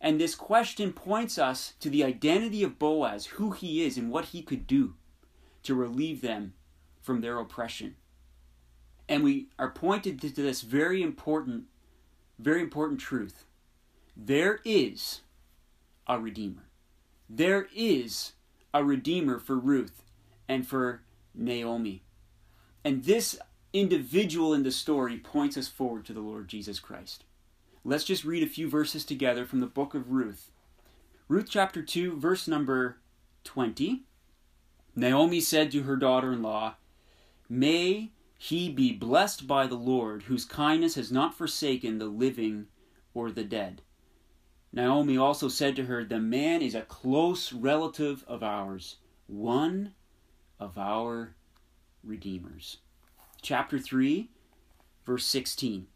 And 0.00 0.20
this 0.20 0.34
question 0.34 0.92
points 0.92 1.38
us 1.38 1.74
to 1.78 1.90
the 1.90 2.02
identity 2.02 2.64
of 2.64 2.76
Boaz, 2.76 3.26
who 3.26 3.52
he 3.52 3.84
is, 3.84 3.96
and 3.96 4.10
what 4.10 4.26
he 4.26 4.42
could 4.42 4.66
do 4.66 4.94
to 5.62 5.76
relieve 5.76 6.22
them 6.22 6.54
from 7.00 7.20
their 7.20 7.38
oppression. 7.38 7.94
And 9.08 9.22
we 9.22 9.46
are 9.60 9.70
pointed 9.70 10.20
to 10.22 10.30
this 10.30 10.62
very 10.62 11.00
important, 11.00 11.66
very 12.36 12.60
important 12.60 12.98
truth. 12.98 13.44
There 14.16 14.58
is 14.64 15.20
a 16.08 16.18
Redeemer. 16.18 16.64
There 17.30 17.68
is 17.72 18.32
a 18.74 18.82
Redeemer 18.82 19.38
for 19.38 19.56
Ruth 19.56 20.02
and 20.48 20.66
for 20.66 21.02
Naomi. 21.32 22.02
And 22.88 23.04
this 23.04 23.38
individual 23.74 24.54
in 24.54 24.62
the 24.62 24.72
story 24.72 25.18
points 25.18 25.58
us 25.58 25.68
forward 25.68 26.06
to 26.06 26.14
the 26.14 26.22
Lord 26.22 26.48
Jesus 26.48 26.80
Christ. 26.80 27.22
Let's 27.84 28.02
just 28.02 28.24
read 28.24 28.42
a 28.42 28.46
few 28.46 28.66
verses 28.66 29.04
together 29.04 29.44
from 29.44 29.60
the 29.60 29.66
book 29.66 29.94
of 29.94 30.10
Ruth. 30.10 30.50
Ruth 31.28 31.48
chapter 31.50 31.82
2, 31.82 32.18
verse 32.18 32.48
number 32.48 32.96
20. 33.44 34.04
Naomi 34.96 35.38
said 35.38 35.70
to 35.72 35.82
her 35.82 35.96
daughter 35.96 36.32
in 36.32 36.40
law, 36.40 36.76
May 37.46 38.10
he 38.38 38.70
be 38.70 38.94
blessed 38.94 39.46
by 39.46 39.66
the 39.66 39.74
Lord, 39.74 40.22
whose 40.22 40.46
kindness 40.46 40.94
has 40.94 41.12
not 41.12 41.36
forsaken 41.36 41.98
the 41.98 42.06
living 42.06 42.68
or 43.12 43.30
the 43.30 43.44
dead. 43.44 43.82
Naomi 44.72 45.18
also 45.18 45.48
said 45.48 45.76
to 45.76 45.84
her, 45.84 46.04
The 46.04 46.20
man 46.20 46.62
is 46.62 46.74
a 46.74 46.80
close 46.80 47.52
relative 47.52 48.24
of 48.26 48.42
ours, 48.42 48.96
one 49.26 49.92
of 50.58 50.78
our 50.78 51.34
redeemers. 52.02 52.78
Chapter 53.42 53.78
3, 53.78 54.30
verse 55.04 55.24
16. 55.26 55.86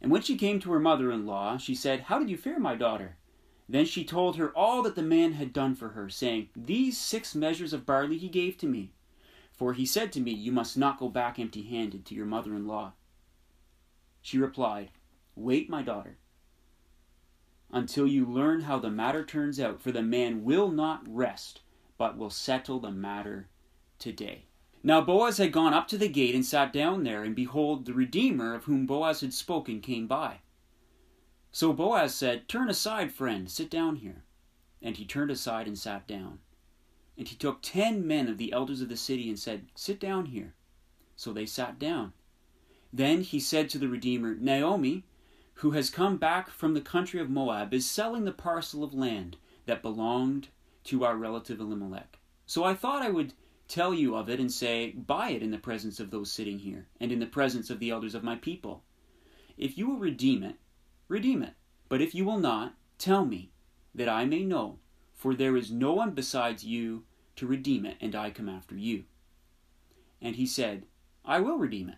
And 0.00 0.10
when 0.10 0.22
she 0.22 0.36
came 0.36 0.60
to 0.60 0.72
her 0.72 0.80
mother 0.80 1.10
in 1.10 1.26
law, 1.26 1.56
she 1.56 1.74
said, 1.74 2.02
How 2.02 2.18
did 2.18 2.30
you 2.30 2.36
fare, 2.36 2.60
my 2.60 2.76
daughter? 2.76 3.16
Then 3.68 3.84
she 3.84 4.04
told 4.04 4.36
her 4.36 4.56
all 4.56 4.82
that 4.82 4.94
the 4.94 5.02
man 5.02 5.32
had 5.32 5.52
done 5.52 5.74
for 5.74 5.90
her, 5.90 6.08
saying, 6.08 6.48
These 6.54 6.98
six 6.98 7.34
measures 7.34 7.72
of 7.72 7.86
barley 7.86 8.18
he 8.18 8.28
gave 8.28 8.56
to 8.58 8.66
me. 8.66 8.92
For 9.52 9.72
he 9.72 9.86
said 9.86 10.12
to 10.12 10.20
me, 10.20 10.32
You 10.32 10.52
must 10.52 10.76
not 10.76 10.98
go 10.98 11.08
back 11.08 11.38
empty 11.38 11.62
handed 11.62 12.04
to 12.06 12.14
your 12.14 12.26
mother 12.26 12.54
in 12.54 12.66
law. 12.66 12.92
She 14.22 14.38
replied, 14.38 14.90
Wait, 15.34 15.68
my 15.68 15.82
daughter, 15.82 16.18
until 17.72 18.06
you 18.06 18.24
learn 18.24 18.62
how 18.62 18.78
the 18.78 18.90
matter 18.90 19.24
turns 19.24 19.58
out, 19.58 19.80
for 19.80 19.90
the 19.90 20.02
man 20.02 20.44
will 20.44 20.70
not 20.70 21.02
rest, 21.06 21.60
but 21.98 22.16
will 22.16 22.30
settle 22.30 22.80
the 22.80 22.90
matter 22.90 23.48
today. 23.98 24.44
Now 24.82 25.00
Boaz 25.00 25.38
had 25.38 25.52
gone 25.52 25.74
up 25.74 25.88
to 25.88 25.98
the 25.98 26.08
gate 26.08 26.34
and 26.34 26.44
sat 26.44 26.72
down 26.72 27.02
there, 27.02 27.24
and 27.24 27.34
behold, 27.34 27.86
the 27.86 27.92
Redeemer 27.92 28.54
of 28.54 28.64
whom 28.64 28.86
Boaz 28.86 29.20
had 29.20 29.34
spoken 29.34 29.80
came 29.80 30.06
by. 30.06 30.38
So 31.50 31.72
Boaz 31.72 32.14
said, 32.14 32.48
Turn 32.48 32.68
aside, 32.68 33.10
friend, 33.12 33.50
sit 33.50 33.70
down 33.70 33.96
here. 33.96 34.24
And 34.82 34.96
he 34.96 35.04
turned 35.04 35.30
aside 35.30 35.66
and 35.66 35.78
sat 35.78 36.06
down. 36.06 36.38
And 37.18 37.26
he 37.26 37.34
took 37.34 37.62
ten 37.62 38.06
men 38.06 38.28
of 38.28 38.36
the 38.36 38.52
elders 38.52 38.82
of 38.82 38.88
the 38.88 38.96
city 38.96 39.28
and 39.28 39.38
said, 39.38 39.66
Sit 39.74 39.98
down 39.98 40.26
here. 40.26 40.54
So 41.16 41.32
they 41.32 41.46
sat 41.46 41.78
down. 41.78 42.12
Then 42.92 43.22
he 43.22 43.40
said 43.40 43.70
to 43.70 43.78
the 43.78 43.88
Redeemer, 43.88 44.34
Naomi, 44.34 45.04
who 45.54 45.70
has 45.72 45.88
come 45.90 46.18
back 46.18 46.50
from 46.50 46.74
the 46.74 46.80
country 46.80 47.20
of 47.20 47.30
Moab, 47.30 47.72
is 47.72 47.88
selling 47.88 48.24
the 48.24 48.32
parcel 48.32 48.84
of 48.84 48.94
land 48.94 49.38
that 49.64 49.82
belonged 49.82 50.48
to 50.86 51.04
our 51.04 51.16
relative 51.16 51.60
Elimelech. 51.60 52.18
So 52.46 52.64
I 52.64 52.74
thought 52.74 53.02
I 53.02 53.10
would 53.10 53.34
tell 53.68 53.92
you 53.92 54.14
of 54.16 54.28
it 54.28 54.40
and 54.40 54.50
say, 54.50 54.90
Buy 54.92 55.30
it 55.30 55.42
in 55.42 55.50
the 55.50 55.58
presence 55.58 56.00
of 56.00 56.10
those 56.10 56.30
sitting 56.30 56.58
here, 56.60 56.86
and 57.00 57.12
in 57.12 57.18
the 57.18 57.26
presence 57.26 57.70
of 57.70 57.78
the 57.80 57.90
elders 57.90 58.14
of 58.14 58.24
my 58.24 58.36
people. 58.36 58.82
If 59.56 59.76
you 59.76 59.88
will 59.88 59.98
redeem 59.98 60.42
it, 60.42 60.56
redeem 61.08 61.42
it. 61.42 61.54
But 61.88 62.00
if 62.00 62.14
you 62.14 62.24
will 62.24 62.38
not, 62.38 62.74
tell 62.98 63.24
me, 63.24 63.50
that 63.94 64.08
I 64.08 64.24
may 64.26 64.44
know, 64.44 64.78
for 65.14 65.34
there 65.34 65.56
is 65.56 65.70
no 65.70 65.92
one 65.94 66.10
besides 66.10 66.64
you 66.64 67.04
to 67.36 67.46
redeem 67.46 67.86
it, 67.86 67.96
and 68.00 68.14
I 68.14 68.30
come 68.30 68.48
after 68.48 68.76
you. 68.76 69.04
And 70.20 70.36
he 70.36 70.46
said, 70.46 70.84
I 71.24 71.40
will 71.40 71.58
redeem 71.58 71.88
it. 71.88 71.96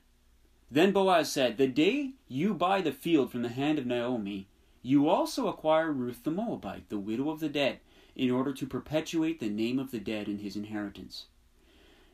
Then 0.71 0.93
Boaz 0.93 1.33
said, 1.33 1.57
The 1.57 1.67
day 1.67 2.13
you 2.29 2.55
buy 2.55 2.81
the 2.81 2.93
field 2.93 3.33
from 3.33 3.43
the 3.43 3.49
hand 3.49 3.79
of 3.79 3.87
Naomi, 3.87 4.49
you 4.83 5.09
also 5.09 5.49
acquire 5.49 5.91
Ruth 5.91 6.25
the 6.25 6.31
Moabite, 6.31 6.89
the 6.89 6.99
widow 6.99 7.31
of 7.31 7.41
the 7.41 7.49
dead, 7.49 7.81
in 8.19 8.31
order 8.31 8.53
to 8.53 8.67
perpetuate 8.67 9.39
the 9.39 9.49
name 9.49 9.79
of 9.79 9.93
the 9.93 10.01
dead 10.01 10.29
in 10.29 10.41
his 10.41 10.57
inheritance. 10.57 11.27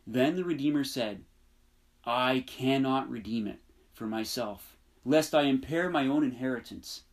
Then 0.06 0.36
the 0.36 0.44
Redeemer 0.44 0.84
said, 0.84 1.24
I 2.04 2.44
cannot 2.46 3.10
redeem 3.10 3.46
it 3.46 3.60
for 3.94 4.06
myself, 4.06 4.76
lest 5.04 5.34
I 5.34 5.42
impair 5.42 5.88
my 5.88 6.06
own 6.06 6.22
inheritance. 6.22 7.04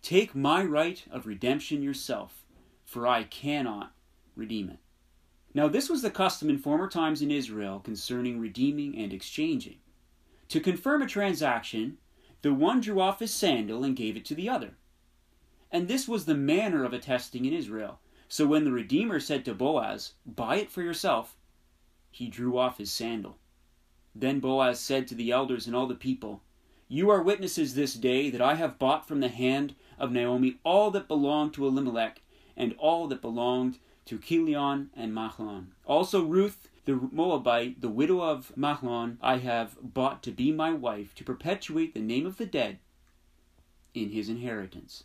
Take 0.00 0.34
my 0.34 0.64
right 0.64 1.04
of 1.10 1.26
redemption 1.26 1.82
yourself, 1.82 2.46
for 2.84 3.06
I 3.06 3.24
cannot 3.24 3.92
redeem 4.34 4.70
it. 4.70 4.78
Now, 5.52 5.68
this 5.68 5.90
was 5.90 6.00
the 6.00 6.10
custom 6.10 6.48
in 6.48 6.58
former 6.58 6.88
times 6.88 7.20
in 7.20 7.30
Israel 7.30 7.80
concerning 7.80 8.40
redeeming 8.40 8.96
and 8.96 9.12
exchanging. 9.12 9.78
To 10.48 10.60
confirm 10.60 11.02
a 11.02 11.06
transaction, 11.06 11.98
the 12.40 12.54
one 12.54 12.80
drew 12.80 13.00
off 13.00 13.20
his 13.20 13.34
sandal 13.34 13.84
and 13.84 13.96
gave 13.96 14.16
it 14.16 14.24
to 14.26 14.34
the 14.34 14.48
other. 14.48 14.76
And 15.70 15.86
this 15.86 16.08
was 16.08 16.24
the 16.24 16.34
manner 16.34 16.84
of 16.84 16.92
attesting 16.92 17.44
in 17.44 17.52
Israel. 17.52 18.00
So 18.28 18.46
when 18.46 18.64
the 18.64 18.72
Redeemer 18.72 19.20
said 19.20 19.44
to 19.44 19.54
Boaz, 19.54 20.14
Buy 20.26 20.56
it 20.56 20.70
for 20.70 20.82
yourself, 20.82 21.36
he 22.10 22.28
drew 22.28 22.58
off 22.58 22.78
his 22.78 22.90
sandal. 22.90 23.36
Then 24.14 24.40
Boaz 24.40 24.80
said 24.80 25.06
to 25.08 25.14
the 25.14 25.30
elders 25.30 25.66
and 25.66 25.76
all 25.76 25.86
the 25.86 25.94
people, 25.94 26.42
You 26.88 27.10
are 27.10 27.22
witnesses 27.22 27.74
this 27.74 27.94
day 27.94 28.30
that 28.30 28.40
I 28.40 28.54
have 28.54 28.78
bought 28.78 29.06
from 29.06 29.20
the 29.20 29.28
hand 29.28 29.74
of 29.98 30.12
Naomi 30.12 30.58
all 30.64 30.90
that 30.90 31.08
belonged 31.08 31.54
to 31.54 31.66
Elimelech, 31.66 32.22
and 32.56 32.74
all 32.78 33.06
that 33.08 33.22
belonged 33.22 33.78
to 34.06 34.18
Chilion 34.18 34.90
and 34.94 35.14
Mahlon. 35.14 35.68
Also 35.86 36.24
Ruth 36.24 36.68
the 36.88 36.94
Moabite, 37.12 37.82
the 37.82 37.90
widow 37.90 38.22
of 38.22 38.50
Mahlon, 38.56 39.18
I 39.20 39.36
have 39.36 39.76
bought 39.82 40.22
to 40.22 40.30
be 40.30 40.50
my 40.50 40.72
wife, 40.72 41.14
to 41.16 41.24
perpetuate 41.24 41.92
the 41.92 42.00
name 42.00 42.24
of 42.24 42.38
the 42.38 42.46
dead 42.46 42.78
in 43.92 44.08
his 44.08 44.30
inheritance, 44.30 45.04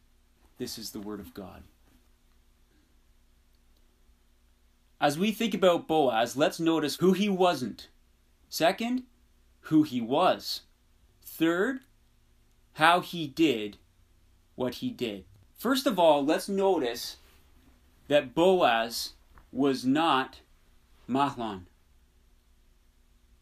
This 0.61 0.77
is 0.77 0.91
the 0.91 0.99
word 0.99 1.19
of 1.19 1.33
God. 1.33 1.63
As 4.99 5.17
we 5.17 5.31
think 5.31 5.55
about 5.55 5.87
Boaz, 5.87 6.37
let's 6.37 6.59
notice 6.59 6.97
who 6.97 7.13
he 7.13 7.27
wasn't. 7.27 7.87
Second, 8.47 9.01
who 9.61 9.81
he 9.81 10.01
was. 10.01 10.61
Third, 11.25 11.79
how 12.73 12.99
he 12.99 13.25
did 13.25 13.77
what 14.53 14.75
he 14.75 14.91
did. 14.91 15.25
First 15.57 15.87
of 15.87 15.97
all, 15.97 16.23
let's 16.23 16.47
notice 16.47 17.17
that 18.07 18.35
Boaz 18.35 19.13
was 19.51 19.83
not 19.83 20.41
Mahlon, 21.09 21.63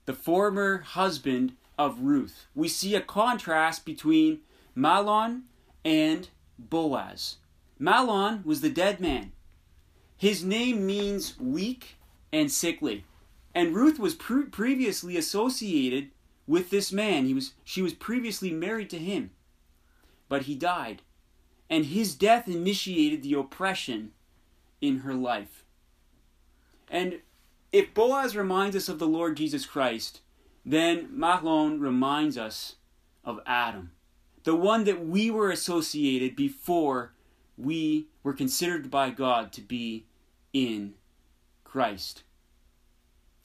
the 0.05 0.13
former 0.13 0.77
husband 0.77 1.57
of 1.77 1.99
Ruth. 1.99 2.45
We 2.55 2.69
see 2.69 2.95
a 2.95 3.01
contrast 3.01 3.83
between 3.83 4.39
Mahlon 4.73 5.41
and 5.83 6.29
Boaz. 6.60 7.38
Mahlon 7.80 8.46
was 8.46 8.62
the 8.62 8.70
dead 8.70 9.00
man. 9.00 9.32
His 10.18 10.44
name 10.44 10.86
means 10.86 11.39
weak 11.39 11.98
and 12.34 12.51
sickly. 12.51 13.06
And 13.56 13.74
Ruth 13.74 14.00
was 14.00 14.16
pre- 14.16 14.46
previously 14.46 15.16
associated 15.18 16.10
with 16.46 16.70
this 16.70 16.92
man. 16.92 17.25
He 17.25 17.34
was, 17.34 17.54
she 17.63 17.82
was 17.82 17.94
previously 17.94 18.51
married 18.51 18.89
to 18.89 19.00
him. 19.00 19.32
But 20.28 20.44
he 20.44 20.56
died. 20.56 21.01
And 21.70 21.86
his 21.86 22.16
death 22.16 22.48
initiated 22.48 23.24
the 23.24 23.36
oppression 23.36 24.12
in 24.82 25.00
her 25.00 25.13
life. 25.13 25.63
And 26.89 27.20
if 27.72 27.94
Boaz 27.94 28.36
reminds 28.36 28.75
us 28.75 28.89
of 28.89 29.00
the 29.00 29.08
Lord 29.08 29.38
Jesus 29.38 29.66
Christ, 29.66 30.22
then 30.66 31.10
Mahlon 31.16 31.80
reminds 31.80 32.38
us 32.38 32.75
of 33.24 33.39
Adam, 33.46 33.92
the 34.43 34.55
one 34.55 34.84
that 34.86 35.05
we 35.05 35.29
were 35.29 35.51
associated 35.51 36.36
before 36.36 37.13
we 37.58 38.08
were 38.24 38.34
considered 38.34 38.89
by 38.89 39.10
God 39.10 39.51
to 39.53 39.62
be 39.62 40.05
in 40.53 40.93
Christ. 41.63 42.24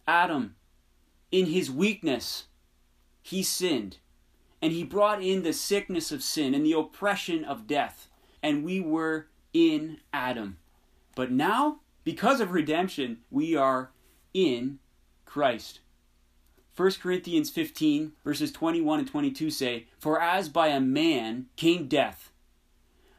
Adam, 0.06 0.54
in 1.30 1.46
his 1.46 1.70
weakness, 1.70 2.44
he 3.22 3.42
sinned, 3.42 3.98
and 4.62 4.72
he 4.72 4.84
brought 4.84 5.22
in 5.22 5.42
the 5.42 5.52
sickness 5.52 6.12
of 6.12 6.22
sin 6.22 6.54
and 6.54 6.64
the 6.64 6.72
oppression 6.72 7.44
of 7.44 7.66
death, 7.66 8.08
and 8.42 8.64
we 8.64 8.80
were 8.80 9.26
in 9.52 9.98
Adam. 10.12 10.58
But 11.16 11.30
now, 11.30 11.80
because 12.04 12.40
of 12.40 12.52
redemption, 12.52 13.18
we 13.30 13.56
are 13.56 13.90
in 14.32 14.78
Christ. 15.24 15.80
1 16.76 16.92
Corinthians 17.00 17.50
15, 17.50 18.12
verses 18.24 18.50
21 18.50 18.98
and 19.00 19.08
22 19.08 19.50
say, 19.50 19.86
For 19.98 20.20
as 20.20 20.48
by 20.48 20.68
a 20.68 20.80
man 20.80 21.46
came 21.56 21.86
death, 21.86 22.32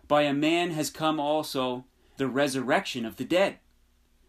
by 0.08 0.24
a 0.24 0.34
man 0.34 0.72
has 0.72 0.90
come 0.90 1.20
also 1.20 1.86
the 2.18 2.28
resurrection 2.28 3.06
of 3.06 3.16
the 3.16 3.24
dead. 3.24 3.60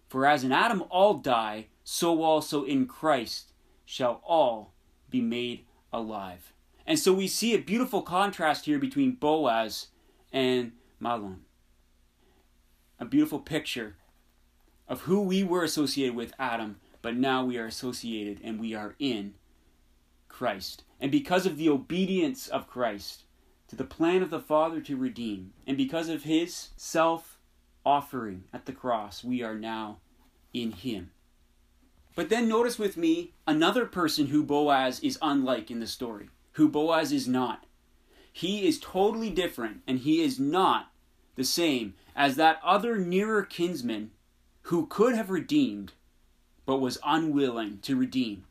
For 0.08 0.26
as 0.26 0.44
in 0.44 0.52
Adam 0.52 0.84
all 0.90 1.14
die, 1.14 1.66
so 1.82 2.22
also 2.22 2.64
in 2.64 2.86
Christ 2.86 3.52
shall 3.84 4.20
all 4.24 4.72
be 5.10 5.20
made 5.20 5.64
alive. 5.92 6.52
And 6.86 6.98
so 6.98 7.12
we 7.12 7.26
see 7.26 7.54
a 7.54 7.58
beautiful 7.58 8.02
contrast 8.02 8.66
here 8.66 8.78
between 8.78 9.12
Boaz 9.12 9.88
and 10.32 10.72
Mahlon. 11.02 11.38
A 13.00 13.04
beautiful 13.04 13.40
picture 13.40 13.96
of 14.88 15.02
who 15.02 15.20
we 15.20 15.42
were 15.42 15.64
associated 15.64 16.14
with 16.14 16.32
Adam, 16.38 16.76
but 17.06 17.14
now 17.14 17.44
we 17.44 17.56
are 17.56 17.66
associated 17.66 18.40
and 18.42 18.58
we 18.58 18.74
are 18.74 18.96
in 18.98 19.34
Christ. 20.28 20.82
And 21.00 21.12
because 21.12 21.46
of 21.46 21.56
the 21.56 21.68
obedience 21.68 22.48
of 22.48 22.66
Christ 22.66 23.22
to 23.68 23.76
the 23.76 23.84
plan 23.84 24.24
of 24.24 24.30
the 24.30 24.40
Father 24.40 24.80
to 24.80 24.96
redeem, 24.96 25.52
and 25.68 25.76
because 25.76 26.08
of 26.08 26.24
his 26.24 26.70
self 26.76 27.38
offering 27.84 28.42
at 28.52 28.66
the 28.66 28.72
cross, 28.72 29.22
we 29.22 29.40
are 29.40 29.54
now 29.54 29.98
in 30.52 30.72
Him. 30.72 31.12
But 32.16 32.28
then 32.28 32.48
notice 32.48 32.76
with 32.76 32.96
me 32.96 33.34
another 33.46 33.86
person 33.86 34.26
who 34.26 34.42
Boaz 34.42 34.98
is 34.98 35.16
unlike 35.22 35.70
in 35.70 35.78
the 35.78 35.86
story, 35.86 36.28
who 36.54 36.68
Boaz 36.68 37.12
is 37.12 37.28
not. 37.28 37.66
He 38.32 38.66
is 38.66 38.80
totally 38.80 39.30
different, 39.30 39.82
and 39.86 40.00
he 40.00 40.22
is 40.22 40.40
not 40.40 40.90
the 41.36 41.44
same 41.44 41.94
as 42.16 42.34
that 42.34 42.60
other 42.64 42.98
nearer 42.98 43.44
kinsman 43.44 44.10
who 44.62 44.88
could 44.88 45.14
have 45.14 45.30
redeemed, 45.30 45.92
but 46.66 46.80
was 46.80 46.98
unwilling 47.06 47.78
to 47.78 47.96
redeem. 47.96 48.44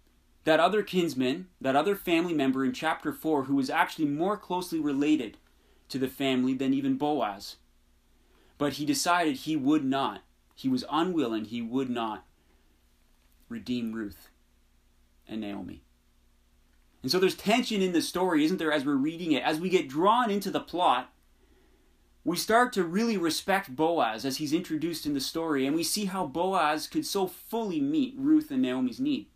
That 0.46 0.60
other 0.60 0.82
kinsman, 0.82 1.48
that 1.60 1.76
other 1.76 1.96
family 1.96 2.34
member 2.34 2.64
in 2.64 2.72
chapter 2.72 3.12
4, 3.12 3.44
who 3.44 3.56
was 3.56 3.70
actually 3.70 4.06
more 4.06 4.38
closely 4.38 4.80
related 4.80 5.38
to 5.90 6.00
the 6.00 6.08
family 6.08 6.54
than 6.54 6.74
even 6.74 6.98
Boaz. 6.98 7.58
But 8.58 8.74
he 8.74 8.86
decided 8.86 9.36
he 9.36 9.56
would 9.56 9.84
not. 9.84 10.22
He 10.56 10.70
was 10.70 10.86
unwilling, 10.90 11.46
he 11.46 11.62
would 11.62 11.90
not 11.90 12.26
redeem 13.50 13.92
Ruth 13.92 14.30
and 15.28 15.42
Naomi. 15.42 15.82
And 17.04 17.12
so 17.12 17.20
there's 17.20 17.36
tension 17.36 17.82
in 17.82 17.92
the 17.92 18.02
story, 18.02 18.46
isn't 18.46 18.58
there, 18.58 18.72
as 18.72 18.86
we're 18.86 18.96
reading 18.96 19.34
it? 19.34 19.44
As 19.44 19.60
we 19.60 19.70
get 19.70 19.90
drawn 19.90 20.32
into 20.32 20.50
the 20.50 20.60
plot, 20.60 21.12
we 22.26 22.36
start 22.36 22.74
to 22.74 22.84
really 22.84 23.18
respect 23.18 23.76
Boaz 23.76 24.26
as 24.26 24.38
he's 24.38 24.52
introduced 24.52 25.06
in 25.06 25.14
the 25.14 25.22
story, 25.22 25.68
and 25.68 25.76
we 25.76 25.84
see 25.84 26.06
how 26.06 26.26
Boaz 26.26 26.88
could 26.88 27.06
so 27.06 27.28
fully 27.28 27.80
meet 27.80 28.16
Ruth 28.18 28.50
and 28.50 28.64
Naomi's 28.64 29.00
need. 29.00 29.28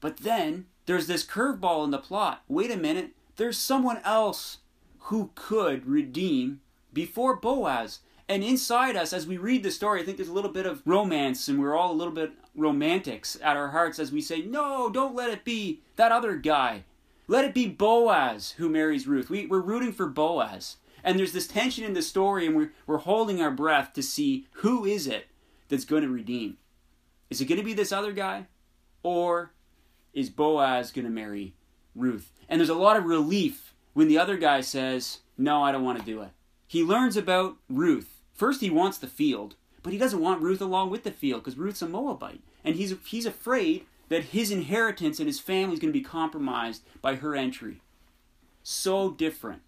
But 0.00 0.18
then 0.18 0.66
there's 0.86 1.06
this 1.06 1.24
curveball 1.24 1.84
in 1.84 1.92
the 1.92 1.98
plot. 1.98 2.42
Wait 2.48 2.72
a 2.72 2.76
minute, 2.76 3.12
there's 3.36 3.56
someone 3.56 4.00
else 4.04 4.58
who 5.02 5.30
could 5.36 5.86
redeem 5.86 6.60
before 6.92 7.36
Boaz. 7.36 8.00
And 8.28 8.42
inside 8.42 8.96
us, 8.96 9.12
as 9.12 9.28
we 9.28 9.36
read 9.36 9.62
the 9.62 9.70
story, 9.70 10.02
I 10.02 10.04
think 10.04 10.16
there's 10.16 10.28
a 10.28 10.34
little 10.34 10.50
bit 10.50 10.66
of 10.66 10.82
romance, 10.84 11.46
and 11.46 11.60
we're 11.60 11.76
all 11.76 11.92
a 11.92 11.94
little 11.94 12.12
bit 12.12 12.32
romantics 12.56 13.38
at 13.40 13.56
our 13.56 13.68
hearts 13.68 14.00
as 14.00 14.10
we 14.10 14.20
say, 14.20 14.42
No, 14.42 14.90
don't 14.90 15.14
let 15.14 15.30
it 15.30 15.44
be 15.44 15.82
that 15.94 16.10
other 16.10 16.34
guy. 16.34 16.82
Let 17.28 17.44
it 17.44 17.54
be 17.54 17.68
Boaz 17.68 18.52
who 18.52 18.68
marries 18.68 19.06
Ruth. 19.06 19.30
We, 19.30 19.46
we're 19.46 19.60
rooting 19.60 19.92
for 19.92 20.06
Boaz. 20.06 20.77
And 21.04 21.18
there's 21.18 21.32
this 21.32 21.46
tension 21.46 21.84
in 21.84 21.94
the 21.94 22.02
story, 22.02 22.46
and 22.46 22.56
we're, 22.56 22.72
we're 22.86 22.98
holding 22.98 23.40
our 23.40 23.50
breath 23.50 23.92
to 23.94 24.02
see 24.02 24.46
who 24.52 24.84
is 24.84 25.06
it 25.06 25.28
that's 25.68 25.84
going 25.84 26.02
to 26.02 26.08
redeem. 26.08 26.58
Is 27.30 27.40
it 27.40 27.46
going 27.46 27.58
to 27.58 27.64
be 27.64 27.74
this 27.74 27.92
other 27.92 28.12
guy? 28.12 28.46
Or 29.02 29.52
is 30.12 30.30
Boaz 30.30 30.90
going 30.90 31.04
to 31.04 31.10
marry 31.10 31.54
Ruth? 31.94 32.32
And 32.48 32.60
there's 32.60 32.68
a 32.68 32.74
lot 32.74 32.96
of 32.96 33.04
relief 33.04 33.74
when 33.94 34.08
the 34.08 34.18
other 34.18 34.36
guy 34.36 34.60
says, 34.60 35.20
No, 35.36 35.62
I 35.62 35.72
don't 35.72 35.84
want 35.84 35.98
to 35.98 36.04
do 36.04 36.22
it. 36.22 36.30
He 36.66 36.82
learns 36.82 37.16
about 37.16 37.56
Ruth. 37.68 38.20
First, 38.32 38.60
he 38.60 38.70
wants 38.70 38.98
the 38.98 39.06
field, 39.06 39.56
but 39.82 39.92
he 39.92 39.98
doesn't 39.98 40.20
want 40.20 40.42
Ruth 40.42 40.60
along 40.60 40.90
with 40.90 41.04
the 41.04 41.10
field 41.10 41.42
because 41.42 41.58
Ruth's 41.58 41.82
a 41.82 41.88
Moabite. 41.88 42.40
And 42.64 42.76
he's, 42.76 42.94
he's 43.06 43.26
afraid 43.26 43.86
that 44.08 44.24
his 44.24 44.50
inheritance 44.50 45.18
and 45.18 45.26
his 45.26 45.40
family 45.40 45.74
is 45.74 45.80
going 45.80 45.92
to 45.92 45.98
be 45.98 46.04
compromised 46.04 46.82
by 47.00 47.16
her 47.16 47.34
entry. 47.34 47.80
So 48.62 49.10
different 49.10 49.62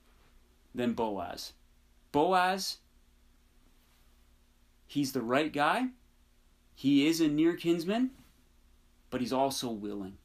than 0.74 0.94
Boaz. 0.94 1.52
Boaz, 2.12 2.78
he's 4.86 5.12
the 5.12 5.22
right 5.22 5.52
guy. 5.52 5.88
He 6.74 7.06
is 7.06 7.20
a 7.20 7.28
near 7.28 7.54
kinsman, 7.54 8.10
but 9.10 9.20
he's 9.20 9.32
also 9.32 9.68
willing. 9.70 10.16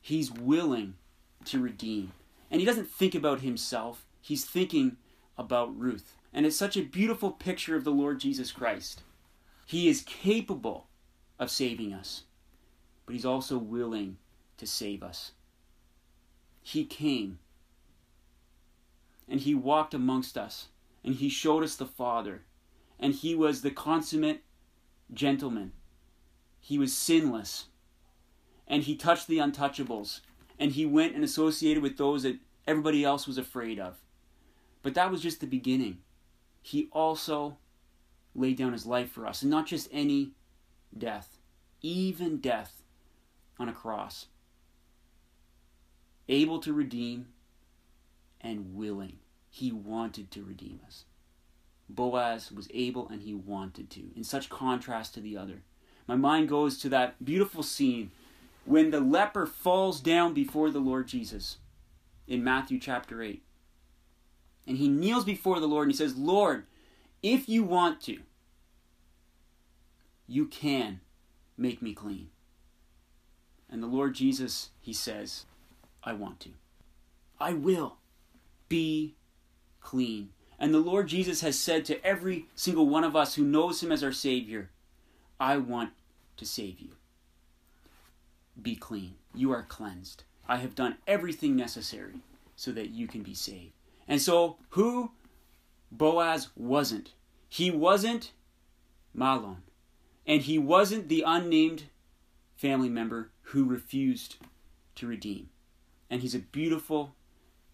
He's 0.00 0.30
willing 0.30 0.94
to 1.46 1.60
redeem. 1.60 2.12
And 2.50 2.60
he 2.60 2.66
doesn't 2.66 2.90
think 2.90 3.14
about 3.14 3.40
himself, 3.40 4.04
he's 4.20 4.44
thinking 4.44 4.96
about 5.38 5.78
Ruth. 5.78 6.16
And 6.32 6.46
it's 6.46 6.56
such 6.56 6.76
a 6.76 6.82
beautiful 6.82 7.30
picture 7.30 7.76
of 7.76 7.84
the 7.84 7.90
Lord 7.90 8.20
Jesus 8.20 8.52
Christ. 8.52 9.02
He 9.66 9.88
is 9.88 10.02
capable 10.02 10.88
of 11.38 11.50
saving 11.50 11.92
us, 11.92 12.22
but 13.06 13.14
He's 13.14 13.24
also 13.24 13.58
willing 13.58 14.18
to 14.58 14.66
save 14.66 15.02
us. 15.02 15.32
He 16.62 16.84
came 16.84 17.38
and 19.32 19.40
He 19.40 19.54
walked 19.54 19.94
amongst 19.94 20.36
us 20.36 20.68
and 21.02 21.14
He 21.14 21.30
showed 21.30 21.64
us 21.64 21.74
the 21.74 21.86
Father 21.86 22.42
and 23.00 23.14
He 23.14 23.34
was 23.34 23.62
the 23.62 23.70
consummate 23.70 24.42
gentleman. 25.12 25.72
He 26.60 26.78
was 26.78 26.94
sinless 26.94 27.64
and 28.68 28.82
He 28.82 28.94
touched 28.94 29.28
the 29.28 29.38
untouchables 29.38 30.20
and 30.58 30.72
He 30.72 30.84
went 30.84 31.14
and 31.14 31.24
associated 31.24 31.82
with 31.82 31.96
those 31.96 32.24
that 32.24 32.40
everybody 32.66 33.04
else 33.04 33.26
was 33.26 33.38
afraid 33.38 33.80
of. 33.80 33.96
But 34.82 34.92
that 34.94 35.10
was 35.10 35.22
just 35.22 35.40
the 35.40 35.46
beginning. 35.46 36.00
He 36.60 36.90
also 36.92 37.56
laid 38.34 38.58
down 38.58 38.72
his 38.72 38.84
life 38.84 39.10
for 39.10 39.26
us, 39.26 39.40
and 39.40 39.50
not 39.50 39.66
just 39.66 39.88
any 39.90 40.32
death, 40.96 41.38
even 41.80 42.36
death 42.36 42.82
on 43.58 43.68
a 43.68 43.72
cross. 43.72 44.26
Able 46.28 46.58
to 46.60 46.72
redeem 46.72 47.28
and 48.42 48.74
willing. 48.74 49.18
He 49.54 49.70
wanted 49.70 50.30
to 50.30 50.42
redeem 50.42 50.80
us. 50.86 51.04
Boaz 51.86 52.50
was 52.50 52.68
able 52.72 53.06
and 53.08 53.20
he 53.20 53.34
wanted 53.34 53.90
to, 53.90 54.00
in 54.16 54.24
such 54.24 54.48
contrast 54.48 55.12
to 55.12 55.20
the 55.20 55.36
other. 55.36 55.60
my 56.08 56.16
mind 56.16 56.48
goes 56.48 56.78
to 56.78 56.88
that 56.88 57.22
beautiful 57.22 57.62
scene 57.62 58.10
when 58.64 58.90
the 58.90 59.00
leper 59.00 59.44
falls 59.44 60.00
down 60.00 60.32
before 60.32 60.70
the 60.70 60.78
Lord 60.78 61.06
Jesus 61.06 61.58
in 62.26 62.42
Matthew 62.42 62.80
chapter 62.80 63.22
8. 63.22 63.42
And 64.66 64.78
he 64.78 64.88
kneels 64.88 65.26
before 65.26 65.60
the 65.60 65.68
Lord 65.68 65.88
and 65.88 65.92
he 65.92 65.98
says, 65.98 66.16
Lord, 66.16 66.64
if 67.22 67.46
you 67.46 67.62
want 67.62 68.00
to, 68.02 68.20
you 70.26 70.46
can 70.46 71.00
make 71.58 71.82
me 71.82 71.92
clean. 71.92 72.30
And 73.70 73.82
the 73.82 73.86
Lord 73.86 74.14
Jesus, 74.14 74.70
he 74.80 74.94
says, 74.94 75.44
I 76.02 76.14
want 76.14 76.40
to. 76.40 76.50
I 77.38 77.52
will 77.52 77.98
be 78.70 79.16
clean. 79.82 80.30
And 80.58 80.72
the 80.72 80.78
Lord 80.78 81.08
Jesus 81.08 81.40
has 81.40 81.58
said 81.58 81.84
to 81.86 82.04
every 82.04 82.46
single 82.54 82.88
one 82.88 83.04
of 83.04 83.16
us 83.16 83.34
who 83.34 83.44
knows 83.44 83.82
him 83.82 83.90
as 83.90 84.04
our 84.04 84.12
Savior, 84.12 84.70
I 85.40 85.56
want 85.56 85.90
to 86.36 86.46
save 86.46 86.80
you. 86.80 86.90
Be 88.60 88.76
clean. 88.76 89.14
You 89.34 89.50
are 89.52 89.62
cleansed. 89.62 90.24
I 90.48 90.56
have 90.56 90.74
done 90.74 90.96
everything 91.06 91.56
necessary 91.56 92.14
so 92.54 92.70
that 92.72 92.90
you 92.90 93.08
can 93.08 93.22
be 93.22 93.34
saved. 93.34 93.72
And 94.06 94.20
so, 94.20 94.56
who 94.70 95.12
Boaz 95.90 96.48
wasn't? 96.56 97.12
He 97.48 97.70
wasn't 97.70 98.32
Mahlon. 99.16 99.58
And 100.26 100.42
he 100.42 100.58
wasn't 100.58 101.08
the 101.08 101.24
unnamed 101.26 101.84
family 102.56 102.88
member 102.88 103.30
who 103.42 103.64
refused 103.64 104.36
to 104.96 105.06
redeem. 105.06 105.48
And 106.08 106.22
he's 106.22 106.34
a 106.34 106.40
beautiful 106.40 107.14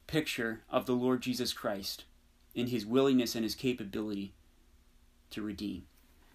picture 0.08 0.62
of 0.68 0.86
the 0.86 0.94
Lord 0.94 1.20
Jesus 1.20 1.52
Christ 1.52 2.04
in 2.54 2.66
his 2.66 2.84
willingness 2.84 3.36
and 3.36 3.44
his 3.44 3.54
capability 3.54 4.34
to 5.30 5.42
redeem. 5.42 5.84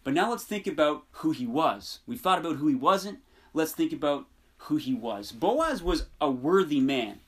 But 0.05 0.13
now 0.13 0.29
let's 0.29 0.45
think 0.45 0.67
about 0.67 1.03
who 1.11 1.31
he 1.31 1.45
was. 1.45 1.99
We've 2.07 2.21
thought 2.21 2.39
about 2.39 2.57
who 2.57 2.67
he 2.67 2.75
wasn't. 2.75 3.19
Let's 3.53 3.73
think 3.73 3.91
about 3.91 4.27
who 4.57 4.77
he 4.77 4.93
was. 4.93 5.31
Boaz 5.31 5.83
was 5.83 6.05
a 6.21 6.31
worthy 6.31 6.79
man 6.79 7.19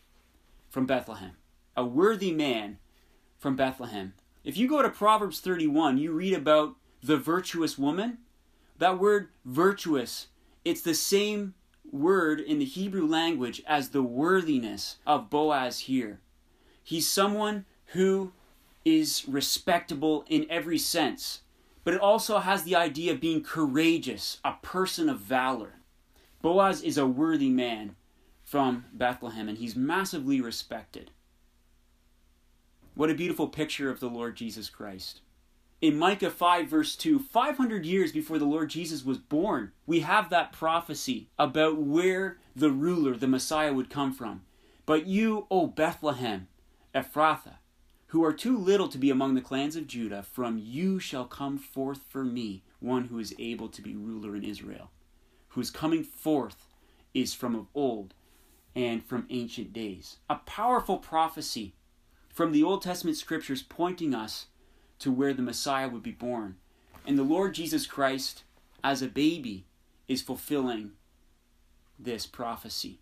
from 0.70 0.86
Bethlehem. 0.86 1.32
A 1.76 1.84
worthy 1.84 2.32
man 2.32 2.78
from 3.38 3.56
Bethlehem. 3.56 4.14
If 4.44 4.58
you 4.58 4.70
go 4.70 4.82
to 4.82 4.90
Proverbs 4.90 5.40
31, 5.40 5.98
you 5.98 6.12
read 6.12 6.34
about 6.34 6.76
the 7.02 7.18
virtuous 7.18 7.78
woman. 7.78 8.20
That 8.78 9.00
word 9.00 9.30
virtuous, 9.44 10.28
it's 10.64 10.82
the 10.82 10.94
same 10.94 11.56
word 11.92 12.40
in 12.40 12.60
the 12.60 12.66
Hebrew 12.66 13.08
language 13.08 13.62
as 13.66 13.90
the 13.90 14.04
worthiness 14.04 14.98
of 15.06 15.30
Boaz 15.30 15.80
here. 15.80 16.20
He's 16.86 17.10
someone 17.10 17.66
who 17.88 18.32
is 18.86 19.26
respectable 19.28 20.24
in 20.30 20.46
every 20.52 20.78
sense, 20.78 21.42
but 21.84 21.96
it 21.96 22.00
also 22.00 22.38
has 22.38 22.62
the 22.62 22.76
idea 22.76 23.12
of 23.12 23.20
being 23.20 23.42
courageous, 23.42 24.40
a 24.46 24.54
person 24.62 25.10
of 25.10 25.20
valor. 25.20 25.80
Boaz 26.44 26.84
is 26.84 27.00
a 27.00 27.08
worthy 27.08 27.50
man 27.50 27.96
from 28.44 28.86
Bethlehem, 28.94 29.50
and 29.50 29.58
he's 29.58 29.76
massively 29.76 30.40
respected. 30.40 31.10
What 32.94 33.10
a 33.10 33.16
beautiful 33.16 33.48
picture 33.48 33.90
of 33.90 34.00
the 34.00 34.08
Lord 34.08 34.36
Jesus 34.36 34.70
Christ. 34.70 35.22
In 35.82 35.98
Micah 35.98 36.30
5, 36.30 36.68
verse 36.68 36.96
2, 36.96 37.18
500 37.18 37.84
years 37.84 38.12
before 38.12 38.38
the 38.38 38.46
Lord 38.46 38.70
Jesus 38.70 39.04
was 39.04 39.18
born, 39.18 39.72
we 39.88 40.02
have 40.02 40.30
that 40.30 40.54
prophecy 40.54 41.30
about 41.40 41.78
where 41.78 42.38
the 42.56 42.70
ruler, 42.70 43.18
the 43.18 43.28
Messiah, 43.28 43.74
would 43.74 43.90
come 43.90 44.14
from. 44.14 44.44
But 44.86 45.08
you, 45.08 45.48
O 45.50 45.66
Bethlehem, 45.66 46.48
Ephrathah, 46.96 47.58
who 48.08 48.24
are 48.24 48.32
too 48.34 48.58
little 48.58 48.88
to 48.88 48.98
be 48.98 49.10
among 49.10 49.36
the 49.36 49.42
clans 49.42 49.76
of 49.76 49.86
Judah, 49.86 50.24
from 50.24 50.58
you 50.58 50.98
shall 51.00 51.26
come 51.26 51.58
forth 51.58 52.00
for 52.08 52.24
me 52.24 52.64
one 52.80 53.06
who 53.06 53.20
is 53.20 53.36
able 53.38 53.68
to 53.68 53.82
be 53.82 53.96
ruler 53.96 54.36
in 54.36 54.44
Israel, 54.44 54.92
whose 55.50 55.70
coming 55.70 56.04
forth 56.04 56.68
is 57.14 57.34
from 57.34 57.54
of 57.54 57.68
old 57.76 58.14
and 58.76 59.04
from 59.04 59.28
ancient 59.30 59.74
days. 59.74 60.18
A 60.30 60.36
powerful 60.36 60.98
prophecy 60.98 61.74
from 62.30 62.52
the 62.52 62.64
Old 62.64 62.82
Testament 62.82 63.18
scriptures 63.18 63.64
pointing 63.64 64.14
us 64.16 64.48
to 65.00 65.12
where 65.12 65.34
the 65.34 65.42
Messiah 65.42 65.90
would 65.90 66.04
be 66.04 66.12
born. 66.12 66.56
And 67.06 67.18
the 67.18 67.24
Lord 67.24 67.54
Jesus 67.54 67.86
Christ, 67.86 68.44
as 68.84 69.02
a 69.02 69.08
baby, 69.08 69.66
is 70.08 70.22
fulfilling 70.22 70.92
this 72.00 72.26
prophecy. 72.26 73.00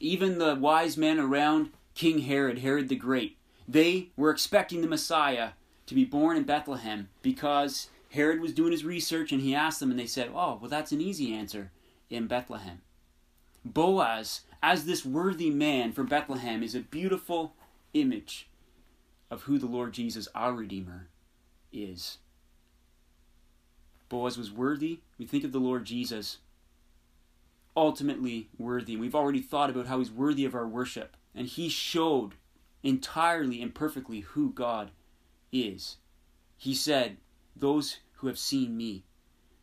Even 0.00 0.38
the 0.38 0.54
wise 0.54 0.96
men 0.96 1.18
around 1.18 1.70
King 1.94 2.20
Herod, 2.20 2.58
Herod 2.58 2.88
the 2.88 2.96
Great, 2.96 3.36
they 3.68 4.10
were 4.16 4.30
expecting 4.30 4.80
the 4.80 4.88
Messiah 4.88 5.50
to 5.86 5.94
be 5.94 6.04
born 6.04 6.36
in 6.36 6.44
Bethlehem 6.44 7.08
because 7.22 7.88
Herod 8.10 8.40
was 8.40 8.52
doing 8.52 8.72
his 8.72 8.84
research 8.84 9.32
and 9.32 9.40
he 9.40 9.54
asked 9.54 9.80
them, 9.80 9.90
and 9.90 9.98
they 9.98 10.06
said, 10.06 10.30
Oh, 10.34 10.58
well, 10.60 10.70
that's 10.70 10.92
an 10.92 11.00
easy 11.00 11.34
answer 11.34 11.70
in 12.10 12.26
Bethlehem. 12.26 12.82
Boaz, 13.64 14.42
as 14.62 14.84
this 14.84 15.04
worthy 15.04 15.50
man 15.50 15.92
from 15.92 16.06
Bethlehem, 16.06 16.62
is 16.62 16.74
a 16.74 16.80
beautiful 16.80 17.54
image 17.94 18.48
of 19.30 19.42
who 19.42 19.58
the 19.58 19.66
Lord 19.66 19.92
Jesus, 19.92 20.28
our 20.34 20.52
Redeemer, 20.52 21.08
is. 21.72 22.18
Boaz 24.08 24.36
was 24.36 24.52
worthy. 24.52 25.00
We 25.18 25.24
think 25.24 25.44
of 25.44 25.52
the 25.52 25.58
Lord 25.58 25.84
Jesus 25.84 26.38
ultimately 27.76 28.48
worthy. 28.58 28.96
We've 28.96 29.14
already 29.14 29.40
thought 29.40 29.70
about 29.70 29.86
how 29.86 29.98
he's 29.98 30.10
worthy 30.10 30.44
of 30.44 30.54
our 30.54 30.66
worship. 30.66 31.16
And 31.34 31.46
he 31.46 31.68
showed 31.68 32.34
entirely 32.82 33.62
and 33.62 33.74
perfectly 33.74 34.20
who 34.20 34.52
God 34.52 34.90
is. 35.50 35.96
He 36.56 36.74
said, 36.74 37.16
Those 37.56 37.98
who 38.14 38.26
have 38.26 38.38
seen 38.38 38.76
me 38.76 39.04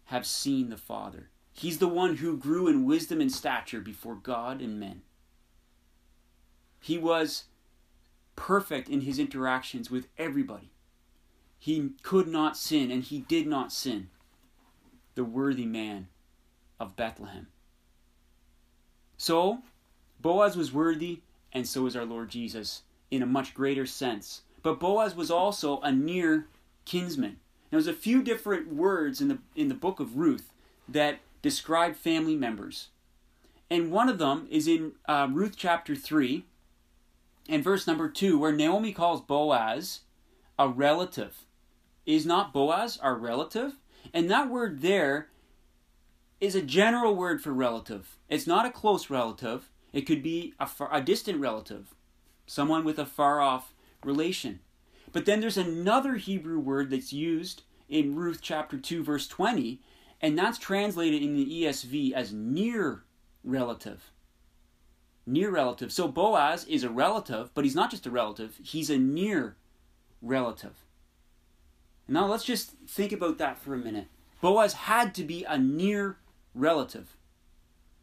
have 0.05 0.25
seen 0.25 0.69
the 0.69 0.77
Father. 0.77 1.29
He's 1.53 1.79
the 1.79 1.87
one 1.87 2.17
who 2.17 2.37
grew 2.37 2.67
in 2.67 2.85
wisdom 2.85 3.21
and 3.21 3.31
stature 3.31 3.81
before 3.81 4.15
God 4.15 4.61
and 4.61 4.79
men. 4.79 5.01
He 6.79 6.97
was 6.97 7.45
perfect 8.35 8.89
in 8.89 9.01
his 9.01 9.19
interactions 9.19 9.91
with 9.91 10.07
everybody. 10.17 10.71
He 11.57 11.91
could 12.01 12.27
not 12.27 12.55
sin, 12.55 12.89
and 12.89 13.03
he 13.03 13.19
did 13.19 13.45
not 13.45 13.73
sin. 13.73 14.09
The 15.15 15.25
worthy 15.25 15.65
man 15.65 16.07
of 16.79 16.95
Bethlehem. 16.95 17.47
So, 19.19 19.59
Boaz 20.21 20.55
was 20.55 20.71
worthy, 20.71 21.19
and 21.51 21.67
so 21.67 21.85
is 21.85 21.95
our 21.95 22.05
Lord 22.05 22.29
Jesus 22.29 22.83
in 23.11 23.21
a 23.21 23.25
much 23.27 23.53
greater 23.53 23.85
sense. 23.85 24.43
But 24.63 24.79
Boaz 24.79 25.13
was 25.13 25.29
also 25.29 25.81
a 25.81 25.91
near 25.91 26.47
kinsman. 26.85 27.37
Now, 27.69 27.77
there's 27.77 27.87
a 27.87 27.93
few 27.93 28.23
different 28.23 28.73
words 28.73 29.19
in 29.19 29.27
the 29.27 29.39
in 29.57 29.67
the 29.67 29.75
book 29.75 29.99
of 29.99 30.17
Ruth 30.17 30.53
that 30.87 31.19
describe 31.41 31.97
family 31.97 32.37
members, 32.37 32.87
and 33.69 33.91
one 33.91 34.07
of 34.07 34.19
them 34.19 34.47
is 34.49 34.69
in 34.69 34.93
uh, 35.05 35.27
Ruth 35.29 35.55
chapter 35.57 35.97
three, 35.97 36.45
and 37.49 37.61
verse 37.61 37.85
number 37.85 38.07
two, 38.07 38.39
where 38.39 38.53
Naomi 38.53 38.93
calls 38.93 39.19
Boaz 39.19 39.99
a 40.57 40.69
relative. 40.69 41.43
Is 42.05 42.25
not 42.25 42.53
Boaz 42.53 42.97
our 42.97 43.15
relative? 43.15 43.73
And 44.13 44.31
that 44.31 44.49
word 44.49 44.81
there 44.81 45.27
is 46.39 46.55
a 46.55 46.61
general 46.61 47.15
word 47.15 47.41
for 47.41 47.53
relative. 47.53 48.17
It's 48.29 48.47
not 48.47 48.65
a 48.65 48.71
close 48.71 49.09
relative. 49.09 49.69
It 49.91 50.01
could 50.01 50.23
be 50.23 50.53
a, 50.59 50.65
far, 50.65 50.89
a 50.91 51.01
distant 51.01 51.39
relative, 51.39 51.93
someone 52.45 52.83
with 52.83 52.99
a 52.99 53.05
far 53.05 53.41
off 53.41 53.73
relation. 54.03 54.59
But 55.11 55.25
then 55.25 55.41
there's 55.41 55.57
another 55.57 56.15
Hebrew 56.15 56.59
word 56.59 56.91
that's 56.91 57.11
used 57.11 57.63
in 57.87 58.15
Ruth 58.15 58.39
chapter 58.41 58.77
2, 58.77 59.03
verse 59.03 59.27
20, 59.27 59.81
and 60.21 60.37
that's 60.37 60.59
translated 60.59 61.21
in 61.21 61.35
the 61.35 61.63
ESV 61.63 62.13
as 62.13 62.31
near 62.31 63.03
relative 63.43 64.11
near 65.29 65.51
relative. 65.51 65.91
So 65.91 66.07
Boaz 66.07 66.65
is 66.65 66.83
a 66.83 66.89
relative, 66.89 67.51
but 67.53 67.63
he's 67.63 67.75
not 67.75 67.91
just 67.91 68.05
a 68.05 68.11
relative, 68.11 68.59
he's 68.61 68.89
a 68.89 68.97
near 68.97 69.55
relative. 70.21 70.83
Now 72.07 72.25
let's 72.25 72.43
just 72.43 72.71
think 72.87 73.11
about 73.11 73.37
that 73.37 73.59
for 73.59 73.73
a 73.73 73.77
minute. 73.77 74.07
Boaz 74.41 74.73
had 74.73 75.13
to 75.15 75.23
be 75.23 75.43
a 75.43 75.57
near 75.57 76.17
relative 76.59 77.15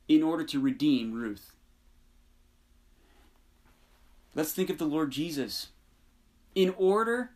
in 0.08 0.22
order 0.22 0.44
to 0.44 0.60
redeem 0.60 1.12
Ruth. 1.12 1.52
Let's 4.34 4.52
think 4.52 4.70
of 4.70 4.78
the 4.78 4.84
Lord 4.84 5.10
Jesus. 5.10 5.68
In 6.54 6.74
order 6.76 7.30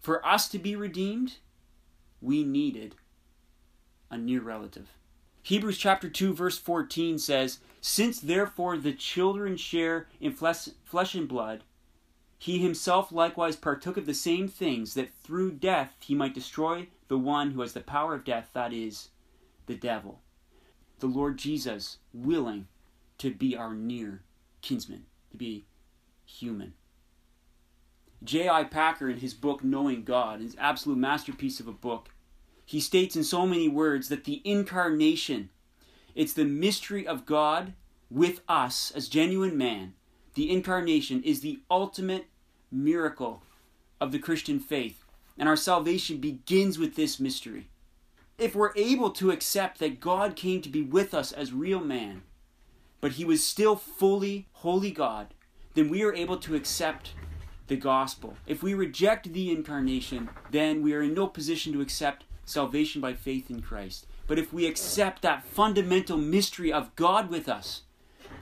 for 0.00 0.24
us 0.26 0.48
to 0.48 0.58
be 0.58 0.76
redeemed, 0.76 1.38
we 2.20 2.44
needed 2.44 2.96
a 4.10 4.16
near 4.16 4.40
relative. 4.40 4.88
Hebrews 5.42 5.78
chapter 5.78 6.08
2 6.08 6.32
verse 6.32 6.56
14 6.56 7.18
says, 7.18 7.58
"Since 7.80 8.20
therefore 8.20 8.78
the 8.78 8.94
children 8.94 9.56
share 9.56 10.08
in 10.20 10.32
flesh, 10.32 10.68
flesh 10.84 11.14
and 11.14 11.28
blood, 11.28 11.64
he 12.38 12.58
himself 12.58 13.12
likewise 13.12 13.56
partook 13.56 13.96
of 13.96 14.06
the 14.06 14.14
same 14.14 14.48
things, 14.48 14.94
that 14.94 15.12
through 15.22 15.52
death 15.52 15.96
he 16.00 16.14
might 16.14 16.34
destroy 16.34 16.88
the 17.08 17.18
one 17.18 17.50
who 17.50 17.60
has 17.60 17.74
the 17.74 17.80
power 17.80 18.14
of 18.14 18.24
death, 18.24 18.50
that 18.54 18.72
is, 18.72 19.10
the 19.66 19.76
devil." 19.76 20.22
The 21.04 21.10
Lord 21.10 21.36
Jesus 21.36 21.98
willing 22.14 22.66
to 23.18 23.30
be 23.30 23.54
our 23.54 23.74
near 23.74 24.22
kinsman, 24.62 25.04
to 25.32 25.36
be 25.36 25.66
human. 26.24 26.72
J.I. 28.22 28.64
Packer, 28.64 29.10
in 29.10 29.18
his 29.18 29.34
book 29.34 29.62
Knowing 29.62 30.04
God, 30.04 30.40
his 30.40 30.56
absolute 30.58 30.96
masterpiece 30.96 31.60
of 31.60 31.68
a 31.68 31.72
book, 31.72 32.08
he 32.64 32.80
states 32.80 33.16
in 33.16 33.22
so 33.22 33.46
many 33.46 33.68
words 33.68 34.08
that 34.08 34.24
the 34.24 34.40
incarnation, 34.46 35.50
it's 36.14 36.32
the 36.32 36.46
mystery 36.46 37.06
of 37.06 37.26
God 37.26 37.74
with 38.10 38.40
us 38.48 38.90
as 38.92 39.06
genuine 39.06 39.58
man. 39.58 39.92
The 40.32 40.50
incarnation 40.50 41.22
is 41.22 41.42
the 41.42 41.60
ultimate 41.70 42.28
miracle 42.72 43.42
of 44.00 44.10
the 44.10 44.18
Christian 44.18 44.58
faith. 44.58 45.04
And 45.36 45.50
our 45.50 45.56
salvation 45.56 46.16
begins 46.16 46.78
with 46.78 46.96
this 46.96 47.20
mystery. 47.20 47.68
If 48.36 48.56
we're 48.56 48.72
able 48.74 49.10
to 49.12 49.30
accept 49.30 49.78
that 49.78 50.00
God 50.00 50.34
came 50.34 50.60
to 50.62 50.68
be 50.68 50.82
with 50.82 51.14
us 51.14 51.30
as 51.30 51.52
real 51.52 51.80
man, 51.80 52.22
but 53.00 53.12
he 53.12 53.24
was 53.24 53.44
still 53.44 53.76
fully 53.76 54.48
holy 54.52 54.90
God, 54.90 55.34
then 55.74 55.88
we 55.88 56.02
are 56.02 56.14
able 56.14 56.38
to 56.38 56.56
accept 56.56 57.12
the 57.68 57.76
gospel. 57.76 58.36
If 58.46 58.62
we 58.62 58.74
reject 58.74 59.32
the 59.32 59.50
incarnation, 59.52 60.30
then 60.50 60.82
we 60.82 60.94
are 60.94 61.02
in 61.02 61.14
no 61.14 61.28
position 61.28 61.72
to 61.74 61.80
accept 61.80 62.24
salvation 62.44 63.00
by 63.00 63.14
faith 63.14 63.50
in 63.50 63.62
Christ. 63.62 64.06
But 64.26 64.38
if 64.38 64.52
we 64.52 64.66
accept 64.66 65.22
that 65.22 65.44
fundamental 65.44 66.18
mystery 66.18 66.72
of 66.72 66.94
God 66.96 67.30
with 67.30 67.48
us, 67.48 67.82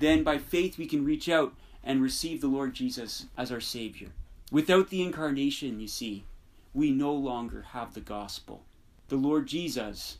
then 0.00 0.22
by 0.22 0.38
faith 0.38 0.78
we 0.78 0.86
can 0.86 1.04
reach 1.04 1.28
out 1.28 1.54
and 1.84 2.00
receive 2.00 2.40
the 2.40 2.46
Lord 2.46 2.72
Jesus 2.72 3.26
as 3.36 3.52
our 3.52 3.60
Savior. 3.60 4.08
Without 4.50 4.88
the 4.88 5.02
incarnation, 5.02 5.80
you 5.80 5.88
see, 5.88 6.24
we 6.72 6.90
no 6.90 7.12
longer 7.12 7.66
have 7.72 7.94
the 7.94 8.00
gospel. 8.00 8.64
The 9.12 9.18
Lord 9.18 9.46
Jesus 9.46 10.16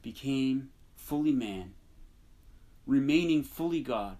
became 0.00 0.70
fully 0.96 1.30
man, 1.30 1.74
remaining 2.86 3.42
fully 3.42 3.82
God 3.82 4.16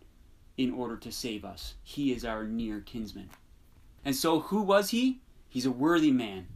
in 0.59 0.71
order 0.71 0.99
to 0.99 1.11
save 1.11 1.47
us. 1.47 1.77
He 1.83 2.13
is 2.13 2.27
our 2.27 2.45
near 2.45 2.81
kinsman. 2.81 3.31
And 4.05 4.15
so, 4.15 4.41
who 4.41 4.61
was 4.61 4.91
he? 4.91 5.23
He's 5.49 5.65
a 5.65 5.71
worthy 5.71 6.11
man, 6.11 6.49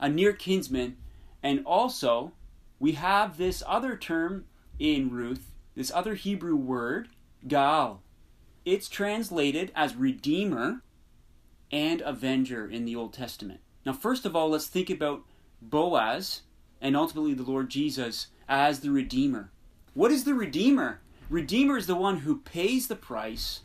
a 0.00 0.08
near 0.08 0.32
kinsman, 0.32 0.96
and 1.42 1.62
also 1.66 2.32
we 2.80 2.92
have 2.92 3.36
this 3.36 3.62
other 3.66 3.94
term 3.94 4.46
in 4.78 5.10
Ruth, 5.10 5.52
this 5.74 5.92
other 5.94 6.14
Hebrew 6.14 6.56
word, 6.56 7.10
Gaal. 7.46 7.98
It's 8.64 8.88
translated 8.88 9.70
as 9.76 9.96
redeemer 9.96 10.80
and 11.70 12.00
avenger 12.00 12.66
in 12.66 12.86
the 12.86 12.96
Old 12.96 13.12
Testament. 13.12 13.60
Now, 13.86 13.92
first 13.92 14.26
of 14.26 14.34
all, 14.34 14.50
let's 14.50 14.66
think 14.66 14.90
about 14.90 15.22
Boaz 15.62 16.42
and 16.80 16.96
ultimately 16.96 17.34
the 17.34 17.44
Lord 17.44 17.70
Jesus 17.70 18.26
as 18.48 18.80
the 18.80 18.90
redeemer. 18.90 19.52
What 19.94 20.10
is 20.10 20.24
the 20.24 20.34
redeemer? 20.34 21.00
Redeemer 21.30 21.76
is 21.76 21.86
the 21.86 21.94
one 21.94 22.18
who 22.18 22.40
pays 22.40 22.88
the 22.88 22.96
price 22.96 23.60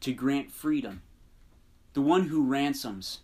to 0.00 0.14
grant 0.14 0.50
freedom, 0.50 1.02
the 1.92 2.00
one 2.00 2.28
who 2.28 2.42
ransoms. 2.42 3.20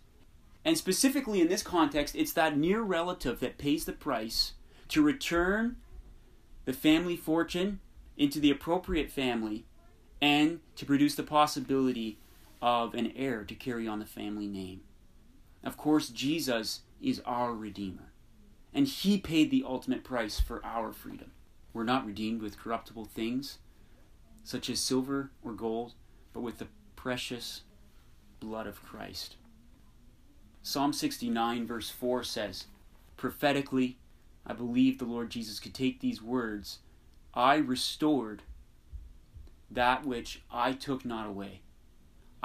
And 0.63 0.77
specifically 0.77 1.41
in 1.41 1.47
this 1.47 1.63
context, 1.63 2.15
it's 2.15 2.33
that 2.33 2.55
near 2.55 2.81
relative 2.83 3.39
that 3.39 3.57
pays 3.57 3.85
the 3.85 3.93
price 3.93 4.53
to 4.89 5.01
return 5.01 5.77
the 6.65 6.73
family 6.73 7.17
fortune 7.17 7.79
into 8.15 8.39
the 8.39 8.51
appropriate 8.51 9.09
family 9.09 9.65
and 10.21 10.59
to 10.75 10.85
produce 10.85 11.15
the 11.15 11.23
possibility 11.23 12.19
of 12.61 12.93
an 12.93 13.11
heir 13.15 13.43
to 13.43 13.55
carry 13.55 13.87
on 13.87 13.97
the 13.97 14.05
family 14.05 14.47
name. 14.47 14.81
Of 15.67 15.75
course, 15.75 16.07
Jesus 16.07 16.83
is 17.01 17.21
our 17.25 17.53
Redeemer, 17.53 18.13
and 18.73 18.87
He 18.87 19.17
paid 19.17 19.51
the 19.51 19.65
ultimate 19.67 20.01
price 20.01 20.39
for 20.39 20.63
our 20.63 20.93
freedom. 20.93 21.31
We're 21.73 21.83
not 21.83 22.05
redeemed 22.05 22.41
with 22.41 22.57
corruptible 22.57 23.03
things, 23.03 23.57
such 24.45 24.69
as 24.69 24.79
silver 24.79 25.31
or 25.43 25.51
gold, 25.51 25.95
but 26.31 26.39
with 26.39 26.59
the 26.59 26.69
precious 26.95 27.63
blood 28.39 28.65
of 28.65 28.81
Christ. 28.81 29.35
Psalm 30.63 30.93
69, 30.93 31.67
verse 31.67 31.89
4 31.89 32.23
says, 32.23 32.67
Prophetically, 33.17 33.97
I 34.45 34.53
believe 34.53 34.99
the 34.99 35.03
Lord 35.03 35.29
Jesus 35.29 35.59
could 35.59 35.73
take 35.73 35.99
these 35.99 36.21
words 36.21 36.79
I 37.33 37.55
restored 37.55 38.43
that 39.69 40.05
which 40.05 40.43
I 40.49 40.71
took 40.71 41.03
not 41.03 41.27
away. 41.27 41.59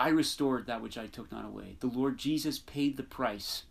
I 0.03 0.09
restored 0.09 0.67
that 0.67 0.83
which 0.83 0.99
I 0.99 1.07
took 1.07 1.31
not 1.31 1.45
away. 1.45 1.77
The 1.79 1.87
Lord 1.87 2.19
Jesus 2.19 2.59
paid 2.59 2.97
the 2.97 3.05
price 3.05 3.63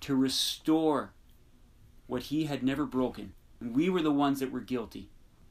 to 0.00 0.14
restore 0.14 1.12
what 2.06 2.24
he 2.24 2.44
had 2.44 2.62
never 2.62 2.84
broken. 2.84 3.32
And 3.60 3.74
we 3.74 3.88
were 3.88 4.02
the 4.02 4.12
ones 4.12 4.40
that 4.40 4.52
were 4.52 4.60
guilty. 4.60 5.08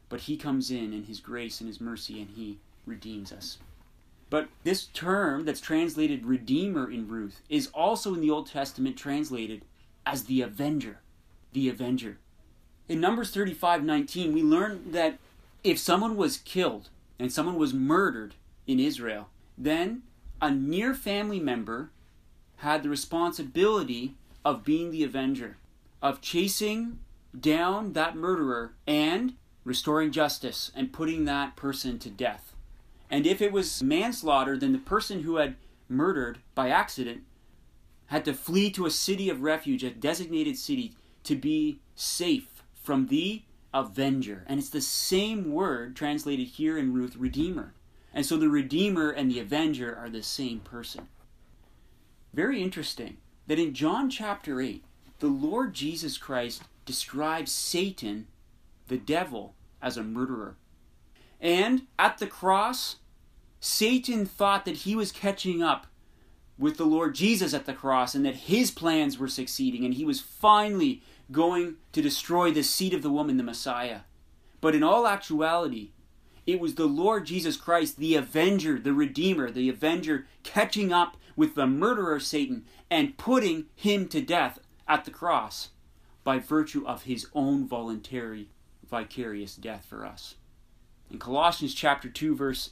But 0.09 0.21
he 0.21 0.37
comes 0.37 0.69
in 0.69 0.93
in 0.93 1.05
his 1.05 1.19
grace 1.19 1.61
and 1.61 1.67
his 1.67 1.81
mercy 1.81 2.21
and 2.21 2.29
he 2.29 2.59
redeems 2.85 3.31
us. 3.33 3.57
But 4.29 4.49
this 4.63 4.85
term 4.85 5.45
that's 5.45 5.59
translated 5.59 6.27
redeemer 6.27 6.91
in 6.91 7.07
Ruth 7.07 7.41
is 7.49 7.71
also 7.73 8.13
in 8.13 8.21
the 8.21 8.29
Old 8.29 8.45
Testament 8.45 8.95
translated 8.95 9.65
as 10.05 10.25
the 10.25 10.43
avenger. 10.43 10.99
The 11.53 11.69
avenger. 11.69 12.19
In 12.87 13.01
Numbers 13.01 13.33
35:19 13.33 14.31
we 14.31 14.43
learn 14.43 14.91
that 14.91 15.17
if 15.63 15.79
someone 15.79 16.15
was 16.15 16.37
killed 16.37 16.89
and 17.17 17.33
someone 17.33 17.55
was 17.55 17.73
murdered 17.73 18.35
in 18.67 18.79
Israel, 18.79 19.29
then 19.57 20.03
a 20.41 20.51
near 20.51 20.93
family 20.93 21.39
member 21.39 21.91
had 22.57 22.83
the 22.83 22.89
responsibility 22.89 24.15
of 24.43 24.63
being 24.63 24.91
the 24.91 25.03
avenger, 25.03 25.57
of 26.01 26.21
chasing 26.21 26.99
down 27.39 27.93
that 27.93 28.15
murderer 28.15 28.73
and 28.85 29.33
restoring 29.63 30.11
justice 30.11 30.71
and 30.75 30.93
putting 30.93 31.25
that 31.25 31.55
person 31.55 31.97
to 31.99 32.09
death. 32.09 32.53
And 33.09 33.25
if 33.27 33.41
it 33.41 33.51
was 33.51 33.83
manslaughter, 33.83 34.57
then 34.57 34.71
the 34.71 34.79
person 34.79 35.23
who 35.23 35.37
had 35.37 35.55
murdered 35.87 36.39
by 36.55 36.69
accident 36.69 37.23
had 38.07 38.25
to 38.25 38.33
flee 38.33 38.69
to 38.71 38.85
a 38.85 38.91
city 38.91 39.29
of 39.29 39.41
refuge, 39.41 39.83
a 39.83 39.89
designated 39.89 40.57
city, 40.57 40.93
to 41.23 41.35
be 41.35 41.79
safe 41.95 42.63
from 42.73 43.07
the 43.07 43.43
avenger. 43.73 44.43
And 44.47 44.59
it's 44.59 44.69
the 44.69 44.81
same 44.81 45.51
word 45.51 45.95
translated 45.95 46.47
here 46.47 46.77
in 46.77 46.93
Ruth, 46.93 47.15
redeemer. 47.15 47.73
And 48.13 48.25
so 48.25 48.37
the 48.37 48.49
redeemer 48.49 49.09
and 49.09 49.29
the 49.29 49.39
avenger 49.39 49.95
are 49.95 50.09
the 50.09 50.23
same 50.23 50.59
person. 50.59 51.07
Very 52.33 52.61
interesting 52.61 53.17
that 53.47 53.59
in 53.59 53.73
John 53.73 54.09
chapter 54.09 54.61
8, 54.61 54.83
the 55.19 55.27
Lord 55.27 55.73
Jesus 55.73 56.17
Christ 56.17 56.63
describes 56.85 57.51
Satan 57.51 58.27
the 58.87 58.97
devil 58.97 59.55
as 59.81 59.97
a 59.97 60.03
murderer. 60.03 60.55
And 61.39 61.87
at 61.97 62.17
the 62.17 62.27
cross, 62.27 62.97
Satan 63.59 64.25
thought 64.25 64.65
that 64.65 64.77
he 64.77 64.95
was 64.95 65.11
catching 65.11 65.63
up 65.63 65.87
with 66.57 66.77
the 66.77 66.85
Lord 66.85 67.15
Jesus 67.15 67.53
at 67.53 67.65
the 67.65 67.73
cross 67.73 68.13
and 68.13 68.25
that 68.25 68.35
his 68.35 68.71
plans 68.71 69.17
were 69.17 69.27
succeeding 69.27 69.85
and 69.85 69.93
he 69.93 70.05
was 70.05 70.19
finally 70.19 71.01
going 71.31 71.75
to 71.91 72.01
destroy 72.01 72.51
the 72.51 72.63
seed 72.63 72.93
of 72.93 73.01
the 73.01 73.09
woman, 73.09 73.37
the 73.37 73.43
Messiah. 73.43 74.01
But 74.61 74.75
in 74.75 74.83
all 74.83 75.07
actuality, 75.07 75.91
it 76.45 76.59
was 76.59 76.75
the 76.75 76.85
Lord 76.85 77.25
Jesus 77.25 77.57
Christ, 77.57 77.97
the 77.97 78.15
avenger, 78.15 78.77
the 78.79 78.93
redeemer, 78.93 79.49
the 79.49 79.69
avenger, 79.69 80.27
catching 80.43 80.91
up 80.91 81.17
with 81.35 81.55
the 81.55 81.67
murderer 81.67 82.19
Satan 82.19 82.65
and 82.89 83.17
putting 83.17 83.65
him 83.75 84.07
to 84.09 84.21
death 84.21 84.59
at 84.87 85.05
the 85.05 85.11
cross 85.11 85.69
by 86.23 86.39
virtue 86.39 86.85
of 86.85 87.03
his 87.03 87.27
own 87.33 87.67
voluntary 87.67 88.49
vicarious 88.87 89.55
death 89.55 89.85
for 89.89 90.05
us. 90.05 90.35
In 91.09 91.17
Colossians 91.19 91.73
chapter 91.73 92.09
2 92.09 92.35
verse 92.35 92.71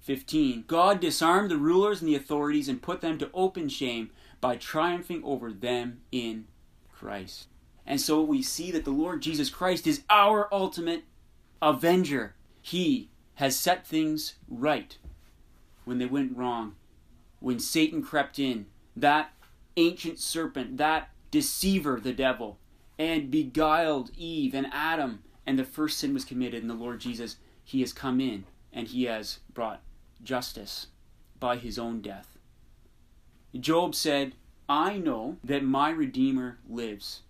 15, 0.00 0.64
God 0.66 1.00
disarmed 1.00 1.50
the 1.50 1.56
rulers 1.56 2.00
and 2.00 2.08
the 2.08 2.16
authorities 2.16 2.68
and 2.68 2.82
put 2.82 3.00
them 3.00 3.18
to 3.18 3.30
open 3.34 3.68
shame 3.68 4.10
by 4.40 4.56
triumphing 4.56 5.22
over 5.22 5.52
them 5.52 6.00
in 6.10 6.46
Christ. 6.92 7.48
And 7.86 8.00
so 8.00 8.22
we 8.22 8.42
see 8.42 8.70
that 8.70 8.84
the 8.84 8.90
Lord 8.90 9.22
Jesus 9.22 9.50
Christ 9.50 9.86
is 9.86 10.02
our 10.08 10.52
ultimate 10.52 11.04
avenger. 11.60 12.34
He 12.62 13.10
has 13.34 13.58
set 13.58 13.86
things 13.86 14.34
right 14.48 14.96
when 15.84 15.98
they 15.98 16.06
went 16.06 16.36
wrong, 16.36 16.76
when 17.40 17.58
Satan 17.58 18.02
crept 18.02 18.38
in, 18.38 18.66
that 18.94 19.32
ancient 19.76 20.18
serpent, 20.18 20.76
that 20.76 21.10
deceiver, 21.30 21.98
the 22.00 22.12
devil, 22.12 22.58
and 22.98 23.30
beguiled 23.30 24.10
Eve 24.16 24.54
and 24.54 24.66
Adam 24.72 25.22
and 25.46 25.58
the 25.58 25.64
first 25.64 25.98
sin 25.98 26.14
was 26.14 26.24
committed, 26.24 26.62
and 26.62 26.70
the 26.70 26.74
Lord 26.74 27.00
Jesus, 27.00 27.36
He 27.64 27.80
has 27.80 27.92
come 27.92 28.20
in 28.20 28.44
and 28.72 28.86
He 28.86 29.04
has 29.04 29.40
brought 29.52 29.80
justice 30.22 30.88
by 31.38 31.56
His 31.56 31.78
own 31.78 32.00
death. 32.00 32.38
Job 33.58 33.94
said, 33.94 34.34
I 34.68 34.98
know 34.98 35.38
that 35.42 35.64
my 35.64 35.90
Redeemer 35.90 36.58
lives. 36.68 37.22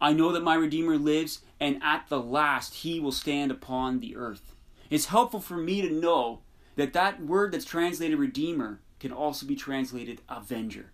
I 0.00 0.12
know 0.12 0.32
that 0.32 0.42
my 0.42 0.54
Redeemer 0.54 0.98
lives, 0.98 1.42
and 1.60 1.80
at 1.82 2.08
the 2.08 2.20
last 2.20 2.74
He 2.74 2.98
will 2.98 3.12
stand 3.12 3.50
upon 3.52 4.00
the 4.00 4.16
earth. 4.16 4.53
It's 4.94 5.06
helpful 5.06 5.40
for 5.40 5.56
me 5.56 5.82
to 5.82 5.92
know 5.92 6.42
that 6.76 6.92
that 6.92 7.20
word 7.20 7.50
that's 7.50 7.64
translated 7.64 8.16
Redeemer 8.16 8.78
can 9.00 9.10
also 9.10 9.44
be 9.44 9.56
translated 9.56 10.20
Avenger. 10.28 10.92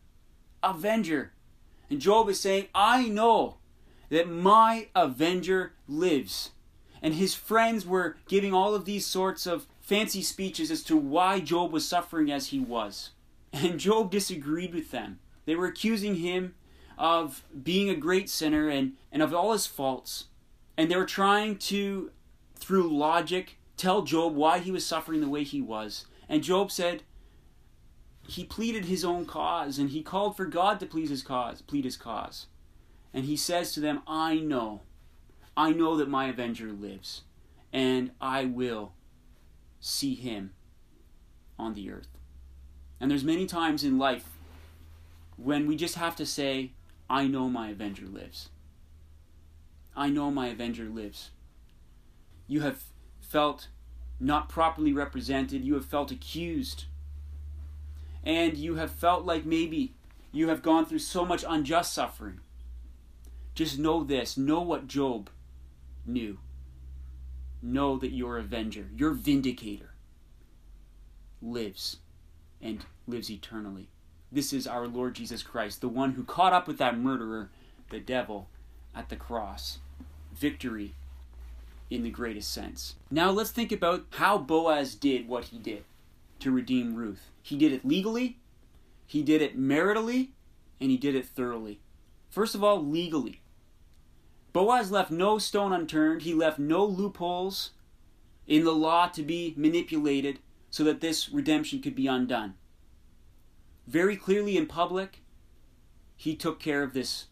Avenger. 0.63 1.33
And 1.91 2.01
Job 2.01 2.31
is 2.31 2.41
saying, 2.41 2.69
I 2.75 3.11
know 3.11 3.59
that 4.09 4.27
my 4.27 4.89
avenger 4.97 5.75
lives. 5.87 6.53
And 7.03 7.13
his 7.13 7.35
friends 7.35 7.85
were 7.85 8.17
giving 8.27 8.55
all 8.55 8.75
of 8.75 8.87
these 8.87 9.05
sorts 9.05 9.47
of 9.47 9.67
fancy 9.83 10.23
speeches 10.23 10.71
as 10.71 10.83
to 10.85 10.97
why 10.97 11.39
Job 11.39 11.71
was 11.71 11.87
suffering 11.87 12.33
as 12.33 12.47
he 12.47 12.59
was. 12.59 13.11
And 13.53 13.79
Job 13.79 14.11
disagreed 14.11 14.73
with 14.73 14.93
them. 14.93 15.19
They 15.45 15.57
were 15.57 15.67
accusing 15.67 16.15
him 16.15 16.55
of 16.97 17.45
being 17.63 17.91
a 17.91 17.97
great 17.97 18.31
sinner 18.31 18.67
and, 18.67 18.95
and 19.13 19.21
of 19.21 19.35
all 19.35 19.53
his 19.53 19.67
faults. 19.67 20.29
And 20.79 20.91
they 20.91 20.97
were 20.97 21.05
trying 21.05 21.59
to, 21.59 22.13
through 22.57 22.97
logic, 22.97 23.59
tell 23.81 24.03
Job 24.03 24.35
why 24.35 24.59
he 24.59 24.71
was 24.71 24.85
suffering 24.85 25.21
the 25.21 25.29
way 25.29 25.43
he 25.43 25.61
was. 25.61 26.07
And 26.29 26.43
Job 26.43 26.71
said 26.71 27.03
he 28.29 28.45
pleaded 28.45 28.85
his 28.85 29.05
own 29.05 29.25
cause 29.25 29.79
and 29.79 29.91
he 29.91 30.03
called 30.03 30.37
for 30.37 30.45
God 30.45 30.79
to 30.81 30.87
please 30.87 31.09
his 31.09 31.23
cause, 31.23 31.63
plead 31.63 31.85
his 31.85 31.97
cause. 31.97 32.47
And 33.13 33.25
he 33.25 33.37
says 33.37 33.73
to 33.73 33.81
them, 33.81 34.03
I 34.07 34.37
know. 34.37 34.83
I 35.57 35.73
know 35.73 35.97
that 35.97 36.09
my 36.09 36.29
avenger 36.29 36.71
lives, 36.73 37.23
and 37.73 38.13
I 38.21 38.45
will 38.45 38.93
see 39.81 40.15
him 40.15 40.53
on 41.59 41.75
the 41.75 41.91
earth. 41.91 42.09
And 43.01 43.11
there's 43.11 43.25
many 43.25 43.47
times 43.47 43.83
in 43.83 43.99
life 43.99 44.29
when 45.37 45.67
we 45.67 45.75
just 45.75 45.97
have 45.97 46.15
to 46.17 46.27
say, 46.27 46.73
I 47.09 47.27
know 47.27 47.49
my 47.49 47.71
avenger 47.71 48.07
lives. 48.07 48.51
I 49.97 50.09
know 50.09 50.31
my 50.31 50.47
avenger 50.47 50.85
lives. 50.85 51.31
You 52.47 52.61
have 52.61 52.85
felt 53.31 53.69
not 54.19 54.49
properly 54.49 54.93
represented, 54.93 55.65
you 55.65 55.75
have 55.75 55.85
felt 55.85 56.11
accused, 56.11 56.87
and 58.25 58.57
you 58.57 58.75
have 58.75 58.91
felt 58.91 59.25
like 59.25 59.47
maybe 59.47 59.95
you 60.33 60.49
have 60.49 60.63
gone 60.63 60.85
through 60.85 60.99
so 60.99 61.25
much 61.25 61.45
unjust 61.49 61.95
suffering. 61.95 62.41
Just 63.55 63.79
know 63.79 64.03
this 64.03 64.37
know 64.37 64.61
what 64.61 64.89
Job 64.89 65.31
knew. 66.05 66.39
Know 67.63 67.99
that 67.99 68.11
your 68.13 68.37
avenger, 68.37 68.91
your 68.97 69.13
vindicator, 69.13 69.91
lives 71.41 71.99
and 72.61 72.85
lives 73.07 73.31
eternally. 73.31 73.89
This 74.33 74.53
is 74.53 74.67
our 74.67 74.89
Lord 74.89 75.15
Jesus 75.15 75.43
Christ, 75.43 75.81
the 75.81 75.89
one 75.89 76.13
who 76.13 76.25
caught 76.25 76.53
up 76.53 76.67
with 76.67 76.79
that 76.79 76.99
murderer, 76.99 77.51
the 77.91 78.01
devil, 78.01 78.49
at 78.95 79.09
the 79.09 79.17
cross. 79.17 79.79
Victory 80.33 80.95
in 81.91 82.03
the 82.03 82.11
greatest 82.11 82.53
sense. 82.53 82.95
Now 83.11 83.31
let's 83.31 83.51
think 83.51 83.73
about 83.73 84.07
how 84.11 84.39
Boaz 84.39 84.95
did 84.95 85.29
what 85.29 85.47
he 85.47 85.59
did 85.59 85.85
to 86.39 86.51
redeem 86.51 86.95
Ruth. 86.95 87.31
He 87.43 87.59
did 87.59 87.73
it 87.73 87.85
legally, 87.85 88.39
he 89.07 89.23
did 89.23 89.43
it 89.43 89.59
maritally, 89.59 90.29
and 90.81 90.91
he 90.91 90.97
did 90.97 91.15
it 91.15 91.27
thoroughly. 91.27 91.81
First 92.31 92.55
of 92.55 92.63
all, 92.63 92.83
legally. 92.83 93.41
Boaz 94.53 94.91
left 94.91 95.11
no 95.11 95.39
stone 95.39 95.73
unturned, 95.73 96.23
he 96.23 96.33
left 96.33 96.59
no 96.59 96.85
loopholes 96.85 97.71
in 98.47 98.65
the 98.65 98.75
law 98.75 99.09
to 99.09 99.23
be 99.23 99.55
manipulated 99.57 100.39
so 100.71 100.85
that 100.85 101.01
this 101.01 101.29
redemption 101.29 101.81
could 101.81 101.95
be 101.95 102.07
undone. 102.07 102.55
Very 103.87 104.17
clearly 104.17 104.57
in 104.57 104.67
public, 104.67 105.21
he 106.17 106.37
took 106.37 106.61
care 106.61 106.83
of 106.83 106.93
this 106.93 107.27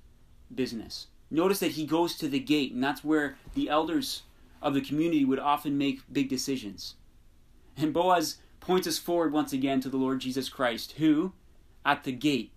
business. 0.53 1.07
Notice 1.31 1.61
that 1.61 1.73
he 1.73 1.85
goes 1.85 2.17
to 2.17 2.29
the 2.29 2.41
gate, 2.41 2.73
and 2.73 2.83
that's 2.83 3.05
where 3.05 3.37
the 3.55 3.69
elders 3.69 4.23
of 4.61 4.75
the 4.75 4.81
community 4.81 5.25
would 5.25 5.39
often 5.39 5.79
make 5.79 6.13
big 6.13 6.29
decisions. 6.29 6.95
And 7.77 7.93
Boaz 7.93 8.39
points 8.61 8.87
us 8.87 8.99
forward 8.99 9.33
once 9.33 9.53
again 9.53 9.81
to 9.81 9.89
the 9.89 9.97
Lord 9.97 10.21
Jesus 10.21 10.49
Christ, 10.49 10.93
who, 10.93 11.33
at 11.85 12.05
the 12.05 12.13
gate, 12.13 12.51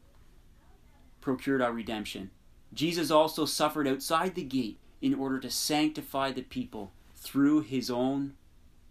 procured 1.21 1.61
our 1.61 1.71
redemption. 1.71 2.31
Jesus 2.73 3.11
also 3.11 3.45
suffered 3.45 3.87
outside 3.87 4.35
the 4.35 4.43
gate 4.43 4.79
in 5.01 5.13
order 5.13 5.39
to 5.39 5.49
sanctify 5.49 6.31
the 6.31 6.41
people 6.41 6.91
through 7.15 7.61
his 7.61 7.89
own 7.89 8.33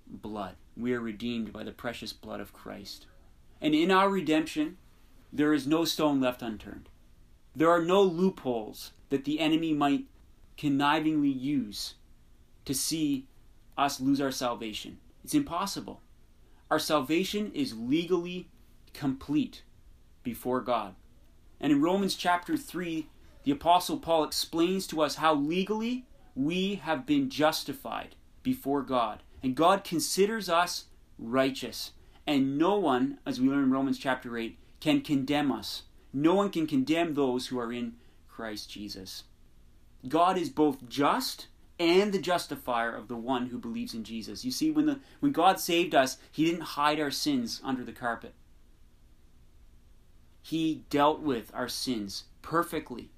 blood. 0.06 0.56
We 0.76 0.94
are 0.94 1.00
redeemed 1.00 1.52
by 1.52 1.64
the 1.64 1.72
precious 1.72 2.12
blood 2.12 2.40
of 2.40 2.52
Christ. 2.52 3.06
And 3.60 3.74
in 3.74 3.90
our 3.90 4.08
redemption, 4.08 4.76
there 5.32 5.52
is 5.52 5.66
no 5.66 5.84
stone 5.84 6.20
left 6.20 6.42
unturned. 6.42 6.88
There 7.54 7.70
are 7.70 7.82
no 7.82 8.02
loopholes 8.02 8.92
that 9.10 9.24
the 9.24 9.40
enemy 9.40 9.72
might 9.72 10.06
connivingly 10.56 11.36
use 11.36 11.94
to 12.70 12.74
see 12.74 13.26
us 13.76 14.00
lose 14.00 14.20
our 14.20 14.30
salvation. 14.30 14.98
It's 15.24 15.35
impossible. 15.35 16.00
Our 16.70 16.78
salvation 16.78 17.50
is 17.52 17.76
legally 17.76 18.48
complete 18.94 19.64
before 20.22 20.61
God. 20.61 20.94
And 21.61 21.72
in 21.72 21.83
Romans 21.83 22.14
chapter 22.14 22.56
3, 22.56 23.09
the 23.42 23.50
Apostle 23.50 23.98
Paul 23.98 24.22
explains 24.22 24.87
to 24.87 25.02
us 25.02 25.16
how 25.16 25.35
legally 25.35 26.06
we 26.37 26.76
have 26.76 27.06
been 27.06 27.28
justified 27.28 28.14
before 28.44 28.83
God. 28.83 29.24
And 29.42 29.56
God 29.56 29.83
considers 29.83 30.48
us 30.48 30.85
righteous. 31.18 31.90
And 32.28 32.56
no 32.56 32.78
one, 32.78 33.18
as 33.26 33.40
we 33.40 33.48
learn 33.48 33.64
in 33.64 33.72
Romans 33.72 33.98
chapter 33.98 34.38
8, 34.38 34.56
can 34.78 35.00
condemn 35.00 35.50
us. 35.50 35.83
No 36.12 36.37
one 36.37 36.50
can 36.50 36.68
condemn 36.68 37.14
those 37.14 37.48
who 37.48 37.59
are 37.59 37.72
in 37.72 37.94
Christ 38.28 38.70
Jesus. 38.70 39.24
God 40.06 40.38
is 40.38 40.50
both 40.50 40.88
just 40.88 41.48
and 41.80 42.12
the 42.12 42.18
justifier 42.20 42.94
of 42.94 43.08
the 43.08 43.16
one 43.16 43.46
who 43.46 43.58
believes 43.58 43.94
in 43.94 44.04
Jesus. 44.04 44.44
You 44.44 44.50
see, 44.50 44.70
when, 44.70 44.84
the, 44.84 45.00
when 45.20 45.32
God 45.32 45.58
saved 45.58 45.94
us, 45.94 46.18
He 46.30 46.44
didn't 46.44 46.60
hide 46.60 47.00
our 47.00 47.10
sins 47.10 47.60
under 47.64 47.82
the 47.82 47.90
carpet. 47.90 48.34
He 50.42 50.84
dealt 50.90 51.20
with 51.20 51.50
our 51.54 51.68
sins 51.68 52.24
perfectly, 52.42 53.10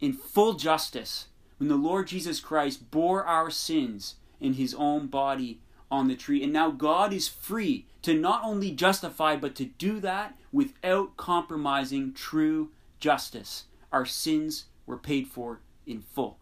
in 0.00 0.12
full 0.12 0.54
justice, 0.54 1.28
when 1.58 1.68
the 1.68 1.76
Lord 1.76 2.08
Jesus 2.08 2.40
Christ 2.40 2.90
bore 2.90 3.24
our 3.24 3.50
sins 3.50 4.16
in 4.40 4.54
His 4.54 4.74
own 4.74 5.06
body 5.06 5.60
on 5.88 6.08
the 6.08 6.16
tree. 6.16 6.42
And 6.42 6.52
now 6.52 6.72
God 6.72 7.12
is 7.12 7.28
free 7.28 7.86
to 8.02 8.12
not 8.12 8.42
only 8.44 8.72
justify, 8.72 9.36
but 9.36 9.54
to 9.54 9.66
do 9.66 10.00
that 10.00 10.36
without 10.52 11.16
compromising 11.16 12.12
true 12.12 12.70
justice. 12.98 13.64
Our 13.92 14.04
sins 14.04 14.64
were 14.84 14.98
paid 14.98 15.28
for 15.28 15.60
in 15.86 16.02
full 16.02 16.38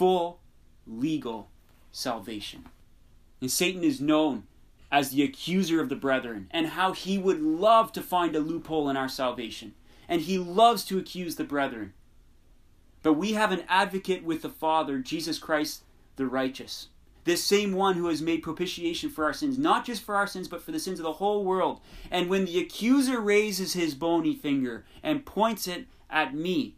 full 0.00 0.40
legal 0.86 1.50
salvation. 1.92 2.64
And 3.42 3.50
Satan 3.50 3.84
is 3.84 4.00
known 4.00 4.44
as 4.90 5.10
the 5.10 5.22
accuser 5.22 5.78
of 5.78 5.90
the 5.90 5.94
brethren, 5.94 6.48
and 6.50 6.68
how 6.68 6.92
he 6.92 7.18
would 7.18 7.42
love 7.42 7.92
to 7.92 8.00
find 8.00 8.34
a 8.34 8.40
loophole 8.40 8.88
in 8.88 8.96
our 8.96 9.10
salvation. 9.10 9.74
And 10.08 10.22
he 10.22 10.38
loves 10.38 10.86
to 10.86 10.98
accuse 10.98 11.36
the 11.36 11.44
brethren. 11.44 11.92
But 13.02 13.12
we 13.12 13.34
have 13.34 13.52
an 13.52 13.64
advocate 13.68 14.24
with 14.24 14.40
the 14.40 14.48
Father, 14.48 15.00
Jesus 15.00 15.38
Christ 15.38 15.84
the 16.16 16.24
righteous. 16.24 16.88
This 17.24 17.44
same 17.44 17.74
one 17.74 17.96
who 17.96 18.08
has 18.08 18.22
made 18.22 18.42
propitiation 18.42 19.10
for 19.10 19.26
our 19.26 19.34
sins, 19.34 19.58
not 19.58 19.84
just 19.84 20.02
for 20.02 20.16
our 20.16 20.26
sins, 20.26 20.48
but 20.48 20.62
for 20.62 20.72
the 20.72 20.80
sins 20.80 20.98
of 20.98 21.04
the 21.04 21.12
whole 21.12 21.44
world. 21.44 21.82
And 22.10 22.30
when 22.30 22.46
the 22.46 22.58
accuser 22.58 23.20
raises 23.20 23.74
his 23.74 23.94
bony 23.94 24.34
finger 24.34 24.86
and 25.02 25.26
points 25.26 25.68
it 25.68 25.88
at 26.08 26.34
me, 26.34 26.76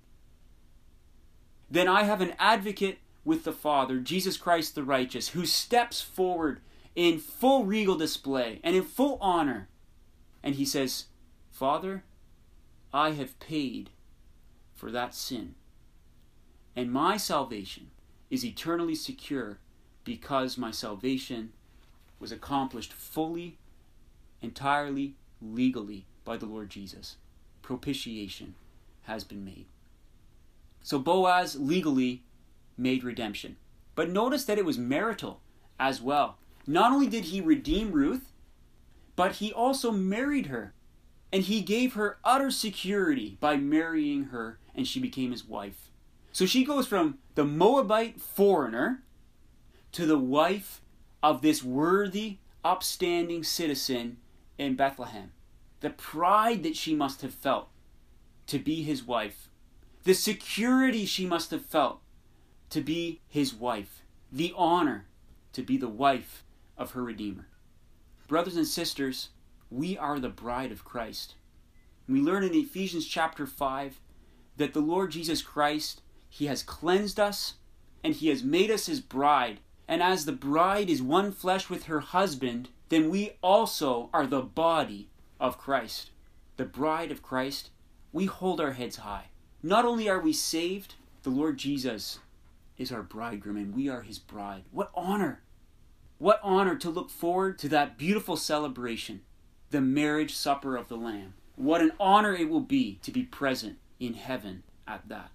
then 1.71 1.87
I 1.87 2.03
have 2.03 2.21
an 2.21 2.35
advocate 2.41 2.99
with 3.25 3.45
the 3.45 3.53
Father, 3.53 3.99
Jesus 3.99 4.37
Christ 4.37 4.75
the 4.75 4.83
righteous, 4.83 5.29
who 5.29 5.47
steps 5.47 6.01
forward 6.01 6.61
in 6.95 7.19
full 7.19 7.65
regal 7.65 7.97
display 7.97 8.61
and 8.63 8.77
in 8.77 8.83
full 8.83 9.19
honor. 9.21 9.69
And 10.43 10.57
he 10.57 10.65
says, 10.65 11.07
Father, 11.51 12.05
I 12.93 13.13
have 13.13 13.39
paid 13.41 13.91
for 14.75 14.91
that 14.91 15.15
sin. 15.15 15.55
And 16.75 16.91
my 16.91 17.17
salvation 17.17 17.91
is 18.31 18.45
eternally 18.45 18.95
secure 18.95 19.59
because 20.05 20.59
my 20.59 20.71
salvation 20.71 21.53
was 22.19 22.33
accomplished 22.33 22.93
fully, 22.93 23.59
entirely, 24.41 25.15
legally 25.41 26.07
by 26.25 26.37
the 26.37 26.47
Lord 26.47 26.71
Jesus. 26.71 27.17
Propitiation 27.63 28.55
has 29.03 29.25
been 29.25 29.45
made. 29.45 29.67
So 30.83 30.99
Boaz 30.99 31.57
legally 31.57 32.23
made 32.77 33.05
redemption. 33.05 33.57
But 33.95 34.11
notice 34.11 34.45
that 34.45 34.59
it 34.59 34.65
was 34.65 34.79
marital 34.79 35.41
as 35.79 36.01
well. 36.01 36.39
Not 36.67 36.93
only 36.93 37.07
did 37.07 37.25
he 37.27 37.41
redeem 37.41 37.93
Ruth, 37.93 38.33
but 39.17 39.37
he 39.37 39.53
also 39.53 39.91
married 39.91 40.47
her. 40.47 40.75
And 41.33 41.45
he 41.45 41.63
gave 41.63 41.95
her 41.95 42.19
utter 42.25 42.51
security 42.51 43.39
by 43.41 43.57
marrying 43.57 44.25
her, 44.25 44.59
and 44.75 44.87
she 44.87 45.01
became 45.01 45.33
his 45.33 45.45
wife. 45.45 45.91
So 46.31 46.47
she 46.47 46.65
goes 46.65 46.87
from 46.87 47.19
the 47.35 47.45
Moabite 47.45 48.21
foreigner 48.21 49.03
to 49.93 50.07
the 50.07 50.19
wife 50.19 50.83
of 51.23 51.41
this 51.41 51.63
worthy, 51.63 52.39
upstanding 52.65 53.45
citizen 53.45 54.19
in 54.59 54.77
Bethlehem. 54.77 55.33
The 55.81 55.91
pride 55.91 56.63
that 56.63 56.77
she 56.77 56.95
must 56.95 57.23
have 57.23 57.35
felt 57.35 57.69
to 58.47 58.59
be 58.59 58.83
his 58.83 59.03
wife, 59.03 59.49
the 60.05 60.15
security 60.15 61.07
she 61.07 61.27
must 61.27 61.51
have 61.51 61.65
felt 61.65 62.02
to 62.73 62.81
be 62.81 63.21
his 63.29 63.53
wife, 63.53 64.03
the 64.33 64.51
honor 64.57 65.05
to 65.53 65.63
be 65.63 65.77
the 65.77 65.91
wife 65.91 66.43
of 66.79 66.93
her 66.93 67.05
Redeemer. 67.05 67.47
Brothers 68.29 68.57
and 68.57 68.67
sisters, 68.67 69.29
we 69.71 69.99
are 69.99 70.19
the 70.19 70.31
bride 70.31 70.73
of 70.73 70.83
Christ. 70.83 71.35
We 72.09 72.23
learn 72.23 72.45
in 72.45 72.55
Ephesians 72.55 73.07
chapter 73.07 73.47
5 73.47 74.01
that 74.57 74.73
the 74.73 74.81
Lord 74.81 75.11
Jesus 75.11 75.43
Christ, 75.43 76.01
he 76.31 76.47
has 76.47 76.63
cleansed 76.63 77.21
us 77.21 77.57
and 78.03 78.15
he 78.15 78.29
has 78.31 78.43
made 78.43 78.71
us 78.71 78.87
his 78.87 79.03
bride. 79.03 79.61
And 79.87 80.03
as 80.03 80.25
the 80.25 80.33
bride 80.33 80.89
is 80.89 81.03
one 81.03 81.31
flesh 81.31 81.69
with 81.69 81.85
her 81.85 82.01
husband, 82.01 82.71
then 82.89 83.11
we 83.11 83.33
also 83.43 84.09
are 84.15 84.27
the 84.27 84.41
body 84.41 85.11
of 85.39 85.59
Christ. 85.59 86.11
The 86.57 86.65
bride 86.65 87.11
of 87.11 87.23
Christ, 87.23 87.69
we 88.15 88.25
hold 88.25 88.63
our 88.63 88.73
heads 88.73 88.97
high. 88.97 89.27
Not 89.63 89.85
only 89.85 90.09
are 90.09 90.21
we 90.21 90.33
saved, 90.33 90.95
the 91.23 91.29
Lord 91.29 91.59
Jesus 91.59 92.19
is 92.79 92.93
our 92.93 93.03
bridegroom 93.03 93.57
and 93.57 93.75
we 93.75 93.89
are 93.89 94.03
his 94.03 94.19
bride. 94.19 94.65
What 94.71 94.91
honor! 94.95 95.43
What 96.19 96.41
honor 96.43 96.77
to 96.77 96.91
look 96.91 97.11
forward 97.11 97.59
to 97.59 97.69
that 97.71 97.99
beautiful 97.99 98.37
celebration, 98.37 99.23
the 99.71 99.81
marriage 99.81 100.35
supper 100.35 100.77
of 100.77 100.89
the 100.89 100.97
Lamb. 100.97 101.35
What 101.57 101.81
an 101.81 101.93
honor 101.99 102.35
it 102.35 102.49
will 102.49 102.61
be 102.61 103.01
to 103.03 103.11
be 103.11 103.25
present 103.25 103.79
in 103.99 104.15
heaven 104.15 104.63
at 104.87 105.09
that. 105.09 105.31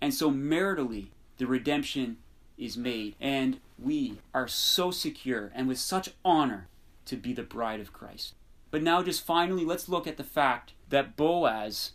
And 0.00 0.12
so, 0.12 0.30
maritally, 0.30 1.08
the 1.36 1.46
redemption 1.46 2.18
is 2.56 2.76
made, 2.76 3.14
and 3.20 3.60
we 3.78 4.18
are 4.34 4.48
so 4.48 4.90
secure 4.90 5.52
and 5.54 5.68
with 5.68 5.78
such 5.78 6.10
honor 6.24 6.68
to 7.06 7.16
be 7.16 7.32
the 7.32 7.42
bride 7.42 7.80
of 7.80 7.92
Christ. 7.92 8.34
But 8.70 8.82
now, 8.82 9.02
just 9.02 9.24
finally, 9.24 9.64
let's 9.64 9.88
look 9.88 10.06
at 10.06 10.16
the 10.16 10.24
fact 10.24 10.72
that 10.88 11.16
Boaz, 11.16 11.92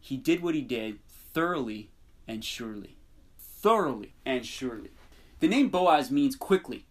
he 0.00 0.16
did 0.16 0.42
what 0.42 0.54
he 0.54 0.60
did 0.60 0.98
thoroughly 1.08 1.90
and 2.28 2.44
surely. 2.44 2.96
Thoroughly 3.62 4.12
and 4.26 4.44
surely. 4.44 4.90
The 5.38 5.46
name 5.46 5.68
Boaz 5.68 6.10
means 6.10 6.34
quickly. 6.34 6.84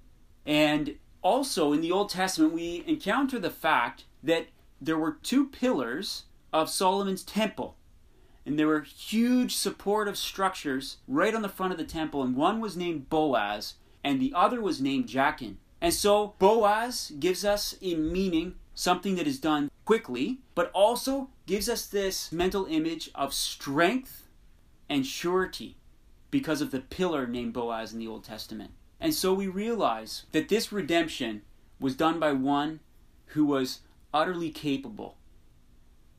And 0.46 0.96
also 1.22 1.74
in 1.74 1.82
the 1.82 1.92
Old 1.92 2.10
Testament, 2.10 2.54
we 2.54 2.82
encounter 2.88 3.38
the 3.38 3.50
fact 3.50 4.06
that 4.24 4.48
there 4.80 4.98
were 4.98 5.18
two 5.22 5.48
pillars 5.48 6.24
of 6.54 6.70
Solomon's 6.70 7.24
temple. 7.24 7.76
And 8.46 8.58
there 8.58 8.68
were 8.68 8.82
huge 8.84 9.54
supportive 9.54 10.18
structures 10.18 10.98
right 11.10 11.36
on 11.36 11.42
the 11.42 11.50
front 11.50 11.74
of 11.74 11.78
the 11.78 11.84
temple, 11.84 12.24
and 12.24 12.38
one 12.38 12.62
was 12.62 12.78
named 12.78 13.10
Boaz, 13.10 13.76
and 14.02 14.22
the 14.22 14.34
other 14.34 14.62
was 14.62 14.82
named 14.82 15.08
Jachin. 15.08 15.58
And 15.82 15.94
so 15.94 16.36
Boaz 16.40 17.12
gives 17.20 17.44
us 17.44 17.76
in 17.82 18.14
meaning 18.14 18.56
something 18.74 19.16
that 19.16 19.28
is 19.28 19.40
done 19.40 19.70
quickly, 19.84 20.40
but 20.56 20.72
also 20.74 21.30
gives 21.46 21.68
us 21.68 21.86
this 21.86 22.32
mental 22.32 22.66
image 22.66 23.12
of 23.14 23.34
strength 23.34 24.30
and 24.90 25.06
surety 25.06 25.76
because 26.32 26.62
of 26.62 26.72
the 26.72 26.80
pillar 26.80 27.28
named 27.28 27.54
Boaz 27.54 27.94
in 27.94 28.00
the 28.00 28.08
Old 28.08 28.24
Testament. 28.24 28.72
And 29.00 29.14
so 29.14 29.34
we 29.34 29.48
realize 29.48 30.24
that 30.32 30.50
this 30.50 30.72
redemption 30.72 31.42
was 31.80 31.96
done 31.96 32.20
by 32.20 32.32
one 32.32 32.80
who 33.28 33.46
was 33.46 33.82
utterly 34.14 34.50
capable 34.50 35.18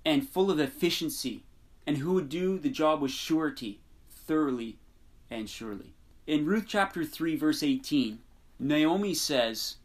and 0.04 0.28
full 0.28 0.50
of 0.50 0.60
efficiency 0.60 1.44
and 1.86 1.98
who 1.98 2.14
would 2.14 2.28
do 2.28 2.58
the 2.58 2.70
job 2.70 3.00
with 3.00 3.10
surety, 3.10 3.80
thoroughly 4.10 4.78
and 5.30 5.48
surely. 5.48 5.94
In 6.26 6.46
Ruth 6.46 6.66
chapter 6.68 7.04
3, 7.04 7.36
verse 7.36 7.62
18, 7.62 8.18
Naomi 8.58 9.14
says 9.14 9.76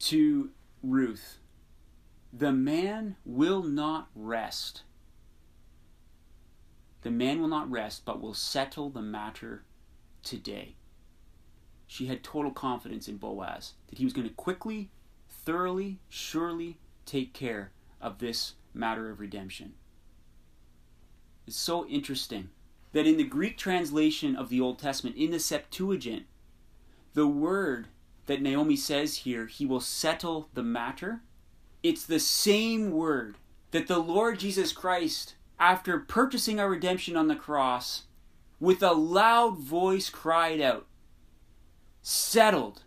to 0.00 0.50
Ruth, 0.82 1.38
The 2.32 2.52
man 2.52 3.16
will 3.24 3.62
not 3.62 4.08
rest. 4.14 4.82
The 7.04 7.10
man 7.10 7.40
will 7.40 7.48
not 7.48 7.70
rest, 7.70 8.06
but 8.06 8.20
will 8.20 8.32
settle 8.32 8.88
the 8.88 9.02
matter 9.02 9.62
today. 10.22 10.74
She 11.86 12.06
had 12.06 12.24
total 12.24 12.50
confidence 12.50 13.08
in 13.08 13.18
Boaz 13.18 13.74
that 13.88 13.98
he 13.98 14.04
was 14.04 14.14
going 14.14 14.26
to 14.26 14.32
quickly, 14.34 14.90
thoroughly, 15.28 15.98
surely 16.08 16.78
take 17.04 17.34
care 17.34 17.72
of 18.00 18.18
this 18.18 18.54
matter 18.72 19.10
of 19.10 19.20
redemption. 19.20 19.74
It's 21.46 21.58
so 21.58 21.86
interesting 21.86 22.48
that 22.92 23.06
in 23.06 23.18
the 23.18 23.24
Greek 23.24 23.58
translation 23.58 24.34
of 24.34 24.48
the 24.48 24.62
Old 24.62 24.78
Testament, 24.78 25.16
in 25.16 25.30
the 25.30 25.38
Septuagint, 25.38 26.24
the 27.12 27.26
word 27.26 27.88
that 28.24 28.40
Naomi 28.40 28.76
says 28.76 29.18
here, 29.18 29.44
he 29.44 29.66
will 29.66 29.80
settle 29.80 30.48
the 30.54 30.62
matter, 30.62 31.20
it's 31.82 32.06
the 32.06 32.18
same 32.18 32.92
word 32.92 33.36
that 33.72 33.88
the 33.88 33.98
Lord 33.98 34.38
Jesus 34.38 34.72
Christ, 34.72 35.34
after 35.64 35.98
purchasing 35.98 36.60
our 36.60 36.68
redemption 36.68 37.16
on 37.16 37.26
the 37.26 37.34
cross, 37.34 38.02
with 38.60 38.82
a 38.82 38.92
loud 38.92 39.56
voice 39.56 40.10
cried 40.10 40.60
out, 40.60 40.86
Settled. 42.02 42.82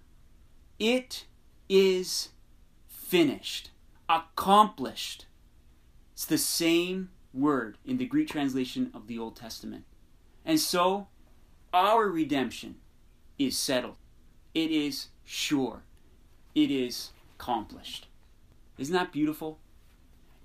It 0.78 1.26
is 1.68 2.30
finished. 2.88 3.72
Accomplished. 4.08 5.26
It's 6.14 6.26
the 6.26 6.38
same 6.38 7.10
word 7.34 7.80
in 7.84 7.98
the 7.98 8.06
Greek 8.06 8.28
translation 8.28 8.92
of 8.94 9.08
the 9.08 9.18
Old 9.18 9.36
Testament. 9.36 9.86
And 10.46 10.60
so, 10.60 11.08
our 11.74 12.08
redemption 12.08 12.76
is 13.40 13.58
settled. 13.58 13.96
It 14.54 14.70
is 14.70 15.08
sure. 15.26 15.82
It 16.54 16.70
is 16.70 17.10
accomplished. 17.40 18.06
Isn't 18.78 18.94
that 18.94 19.12
beautiful? 19.12 19.58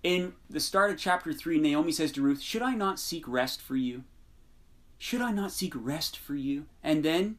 In 0.03 0.33
the 0.51 0.59
start 0.59 0.91
of 0.91 0.99
chapter 0.99 1.33
3, 1.33 1.61
Naomi 1.61 1.93
says 1.93 2.11
to 2.13 2.23
Ruth, 2.23 2.41
Should 2.41 2.63
I 2.63 2.75
not 2.75 2.99
seek 2.99 3.27
rest 3.29 3.63
for 3.63 3.77
you? 3.77 4.03
Should 4.99 5.21
I 5.21 5.31
not 5.31 5.53
seek 5.53 5.73
rest 5.77 6.19
for 6.19 6.35
you? 6.35 6.67
And 6.83 7.05
then 7.05 7.39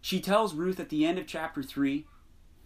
she 0.00 0.20
tells 0.20 0.54
Ruth 0.54 0.80
at 0.80 0.88
the 0.88 1.06
end 1.06 1.18
of 1.18 1.26
chapter 1.28 1.62
3, 1.62 2.06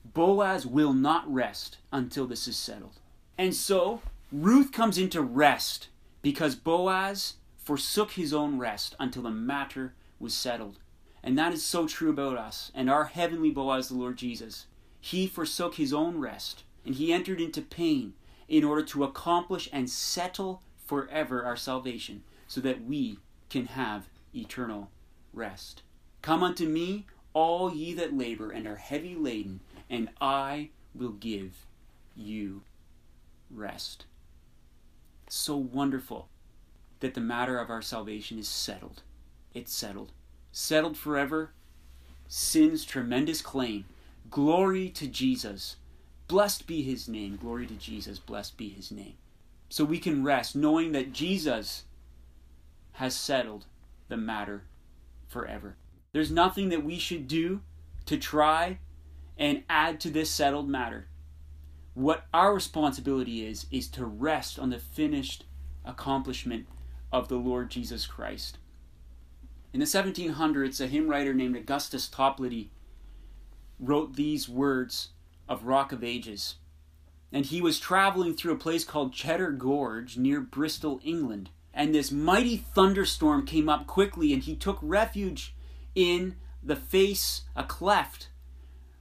Boaz 0.04 0.66
will 0.66 0.94
not 0.94 1.30
rest 1.30 1.78
until 1.92 2.26
this 2.26 2.48
is 2.48 2.56
settled. 2.56 3.00
And 3.36 3.54
so, 3.54 4.00
Ruth 4.32 4.72
comes 4.72 4.96
into 4.96 5.20
rest 5.20 5.88
because 6.22 6.54
Boaz 6.54 7.34
forsook 7.56 8.12
his 8.12 8.32
own 8.32 8.58
rest 8.58 8.94
until 8.98 9.22
the 9.22 9.30
matter 9.30 9.94
was 10.18 10.34
settled. 10.34 10.78
And 11.22 11.38
that 11.38 11.52
is 11.52 11.64
so 11.64 11.86
true 11.86 12.10
about 12.10 12.38
us 12.38 12.70
and 12.74 12.88
our 12.88 13.04
heavenly 13.04 13.50
Boaz, 13.50 13.88
the 13.88 13.94
Lord 13.94 14.16
Jesus. 14.16 14.66
He 15.00 15.26
forsook 15.26 15.74
his 15.74 15.92
own 15.92 16.18
rest 16.18 16.64
and 16.84 16.94
he 16.94 17.12
entered 17.12 17.40
into 17.40 17.60
pain 17.60 18.14
in 18.48 18.64
order 18.64 18.82
to 18.82 19.04
accomplish 19.04 19.68
and 19.72 19.88
settle 19.88 20.62
forever 20.84 21.44
our 21.44 21.56
salvation 21.56 22.22
so 22.46 22.60
that 22.60 22.84
we 22.84 23.18
can 23.50 23.66
have 23.66 24.08
eternal 24.34 24.90
rest. 25.32 25.82
Come 26.22 26.42
unto 26.42 26.66
me, 26.66 27.06
all 27.32 27.74
ye 27.74 27.94
that 27.94 28.16
labor 28.16 28.50
and 28.50 28.66
are 28.66 28.76
heavy 28.76 29.14
laden, 29.14 29.60
and 29.90 30.10
I 30.20 30.70
will 30.94 31.12
give 31.12 31.66
you 32.16 32.62
rest 33.50 34.06
so 35.28 35.56
wonderful 35.56 36.28
that 37.00 37.14
the 37.14 37.20
matter 37.20 37.58
of 37.58 37.70
our 37.70 37.82
salvation 37.82 38.38
is 38.38 38.48
settled. 38.48 39.02
It's 39.52 39.72
settled. 39.72 40.12
Settled 40.52 40.96
forever. 40.96 41.52
Sin's 42.28 42.84
tremendous 42.84 43.42
claim. 43.42 43.84
Glory 44.30 44.88
to 44.90 45.06
Jesus. 45.06 45.76
Blessed 46.28 46.66
be 46.66 46.82
his 46.82 47.08
name. 47.08 47.36
Glory 47.36 47.66
to 47.66 47.74
Jesus. 47.74 48.18
Blessed 48.18 48.56
be 48.56 48.68
his 48.68 48.90
name. 48.90 49.14
So 49.68 49.84
we 49.84 49.98
can 49.98 50.24
rest 50.24 50.56
knowing 50.56 50.92
that 50.92 51.12
Jesus 51.12 51.84
has 52.92 53.16
settled 53.16 53.66
the 54.08 54.16
matter 54.16 54.64
forever. 55.26 55.76
There's 56.12 56.30
nothing 56.30 56.68
that 56.68 56.84
we 56.84 56.98
should 56.98 57.26
do 57.26 57.62
to 58.06 58.16
try 58.16 58.78
and 59.36 59.64
add 59.68 60.00
to 60.00 60.10
this 60.10 60.30
settled 60.30 60.68
matter 60.68 61.08
what 61.94 62.26
our 62.34 62.52
responsibility 62.52 63.46
is 63.46 63.66
is 63.70 63.88
to 63.88 64.04
rest 64.04 64.58
on 64.58 64.70
the 64.70 64.78
finished 64.78 65.44
accomplishment 65.84 66.66
of 67.12 67.28
the 67.28 67.36
Lord 67.36 67.70
Jesus 67.70 68.06
Christ. 68.06 68.58
In 69.72 69.80
the 69.80 69.86
1700s, 69.86 70.80
a 70.80 70.88
hymn 70.88 71.08
writer 71.08 71.32
named 71.32 71.56
Augustus 71.56 72.08
Toplady 72.08 72.68
wrote 73.78 74.16
these 74.16 74.48
words 74.48 75.10
of 75.48 75.64
Rock 75.64 75.92
of 75.92 76.02
Ages. 76.02 76.56
And 77.32 77.46
he 77.46 77.60
was 77.60 77.80
traveling 77.80 78.34
through 78.34 78.52
a 78.52 78.58
place 78.58 78.84
called 78.84 79.12
Cheddar 79.12 79.52
Gorge 79.52 80.16
near 80.16 80.40
Bristol, 80.40 81.00
England. 81.04 81.50
And 81.72 81.94
this 81.94 82.12
mighty 82.12 82.56
thunderstorm 82.56 83.44
came 83.44 83.68
up 83.68 83.86
quickly, 83.86 84.32
and 84.32 84.42
he 84.42 84.54
took 84.54 84.78
refuge 84.80 85.54
in 85.94 86.36
the 86.62 86.76
face, 86.76 87.42
a 87.56 87.64
cleft 87.64 88.28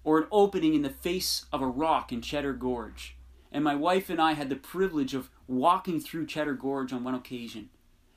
or 0.03 0.17
an 0.17 0.27
opening 0.31 0.73
in 0.73 0.81
the 0.81 0.89
face 0.89 1.45
of 1.51 1.61
a 1.61 1.67
rock 1.67 2.11
in 2.11 2.21
Cheddar 2.21 2.53
Gorge. 2.53 3.15
And 3.51 3.63
my 3.63 3.75
wife 3.75 4.09
and 4.09 4.19
I 4.19 4.33
had 4.33 4.49
the 4.49 4.55
privilege 4.55 5.13
of 5.13 5.29
walking 5.47 5.99
through 5.99 6.25
Cheddar 6.25 6.55
Gorge 6.55 6.91
on 6.91 7.03
one 7.03 7.15
occasion 7.15 7.69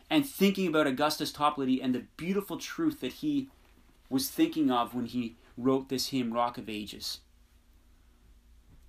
and 0.09 0.27
thinking 0.27 0.66
about 0.66 0.87
Augustus 0.87 1.33
Toplady 1.33 1.83
and 1.83 1.95
the 1.95 2.05
beautiful 2.16 2.57
truth 2.57 3.01
that 3.01 3.14
he 3.14 3.49
was 4.09 4.29
thinking 4.29 4.70
of 4.70 4.95
when 4.95 5.07
he 5.07 5.37
wrote 5.57 5.89
this 5.89 6.09
hymn, 6.09 6.33
Rock 6.33 6.59
of 6.59 6.68
Ages. 6.68 7.20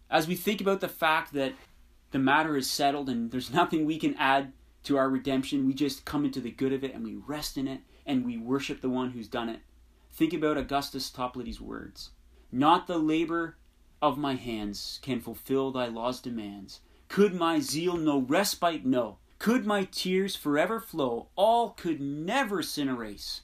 As 0.10 0.28
we 0.28 0.36
think 0.36 0.62
about 0.62 0.80
the 0.82 0.88
fact 0.88 1.34
that 1.34 1.53
the 2.12 2.20
matter 2.20 2.55
is 2.55 2.70
settled 2.70 3.10
and 3.10 3.32
there's 3.32 3.53
nothing 3.53 3.86
we 3.86 3.97
can 3.97 4.16
add 4.16 4.53
to 4.84 4.97
our 4.97 5.10
redemption, 5.10 5.68
we 5.68 5.74
just 5.74 6.05
come 6.05 6.24
into 6.24 6.39
the 6.39 6.51
good 6.51 6.72
of 6.72 6.84
it 6.84 6.93
and 6.93 7.03
we 7.03 7.16
rest 7.16 7.58
in 7.58 7.68
it 7.68 7.82
and 8.05 8.26
we 8.26 8.38
worship 8.38 8.82
the 8.82 8.89
one 8.89 9.12
who's 9.12 9.28
done 9.28 9.49
it. 9.49 9.60
Think 10.12 10.34
about 10.34 10.58
Augustus 10.58 11.10
Toplady's 11.10 11.60
words. 11.60 12.12
Not 12.51 12.88
the 12.88 12.97
labor 12.97 13.58
of 14.01 14.18
my 14.18 14.36
hands 14.36 14.99
can 15.01 15.20
fulfill 15.20 15.72
thy 15.72 15.88
law's 15.88 16.22
demands. 16.22 16.80
Could 17.10 17.34
my 17.34 17.60
zeal 17.60 17.97
no 17.97 18.20
respite 18.20 18.86
know, 18.86 19.18
could 19.39 19.66
my 19.66 19.84
tears 19.84 20.36
forever 20.36 20.80
flow, 20.80 21.28
all 21.36 21.72
could 21.72 22.01
never 22.01 22.64
sin 22.64 22.89
erase. 22.89 23.41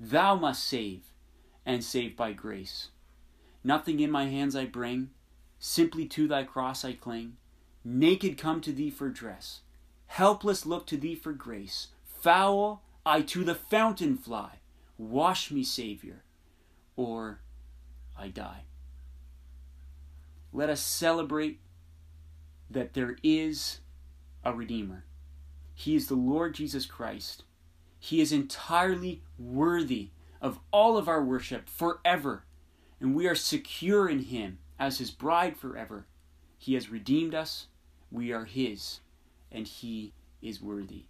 Thou 0.00 0.36
must 0.36 0.64
save, 0.64 1.12
and 1.66 1.82
save 1.82 2.16
by 2.16 2.32
grace. 2.32 2.88
Nothing 3.62 4.00
in 4.00 4.10
my 4.10 4.26
hands 4.26 4.56
I 4.56 4.64
bring, 4.64 5.10
simply 5.58 6.06
to 6.06 6.28
thy 6.28 6.44
cross 6.44 6.84
I 6.84 6.92
cling. 6.92 7.36
Naked 7.84 8.36
come 8.36 8.60
to 8.62 8.72
thee 8.72 8.90
for 8.90 9.08
dress, 9.08 9.60
helpless 10.06 10.66
look 10.66 10.86
to 10.88 10.96
thee 10.96 11.14
for 11.14 11.32
grace. 11.32 11.88
Foul, 12.04 12.82
I 13.06 13.22
to 13.22 13.44
the 13.44 13.54
fountain 13.54 14.16
fly. 14.16 14.58
Wash 14.98 15.50
me, 15.50 15.62
Savior, 15.62 16.24
or 16.96 17.40
I 18.18 18.28
die. 18.28 18.64
Let 20.52 20.68
us 20.68 20.80
celebrate 20.80 21.60
that 22.68 22.94
there 22.94 23.16
is 23.22 23.80
a 24.44 24.52
Redeemer. 24.52 25.04
He 25.74 25.94
is 25.94 26.08
the 26.08 26.14
Lord 26.14 26.54
Jesus 26.54 26.84
Christ. 26.84 27.44
He 28.00 28.20
is 28.20 28.32
entirely 28.32 29.22
worthy 29.38 30.10
of 30.40 30.58
all 30.72 30.96
of 30.96 31.08
our 31.08 31.22
worship 31.22 31.68
forever, 31.68 32.44
and 33.00 33.14
we 33.14 33.26
are 33.26 33.34
secure 33.34 34.08
in 34.08 34.24
Him 34.24 34.58
as 34.78 34.98
His 34.98 35.10
bride 35.10 35.56
forever. 35.56 36.06
He 36.58 36.74
has 36.74 36.90
redeemed 36.90 37.34
us, 37.34 37.66
we 38.10 38.32
are 38.32 38.44
His, 38.44 39.00
and 39.50 39.66
He 39.66 40.12
is 40.42 40.60
worthy. 40.60 41.04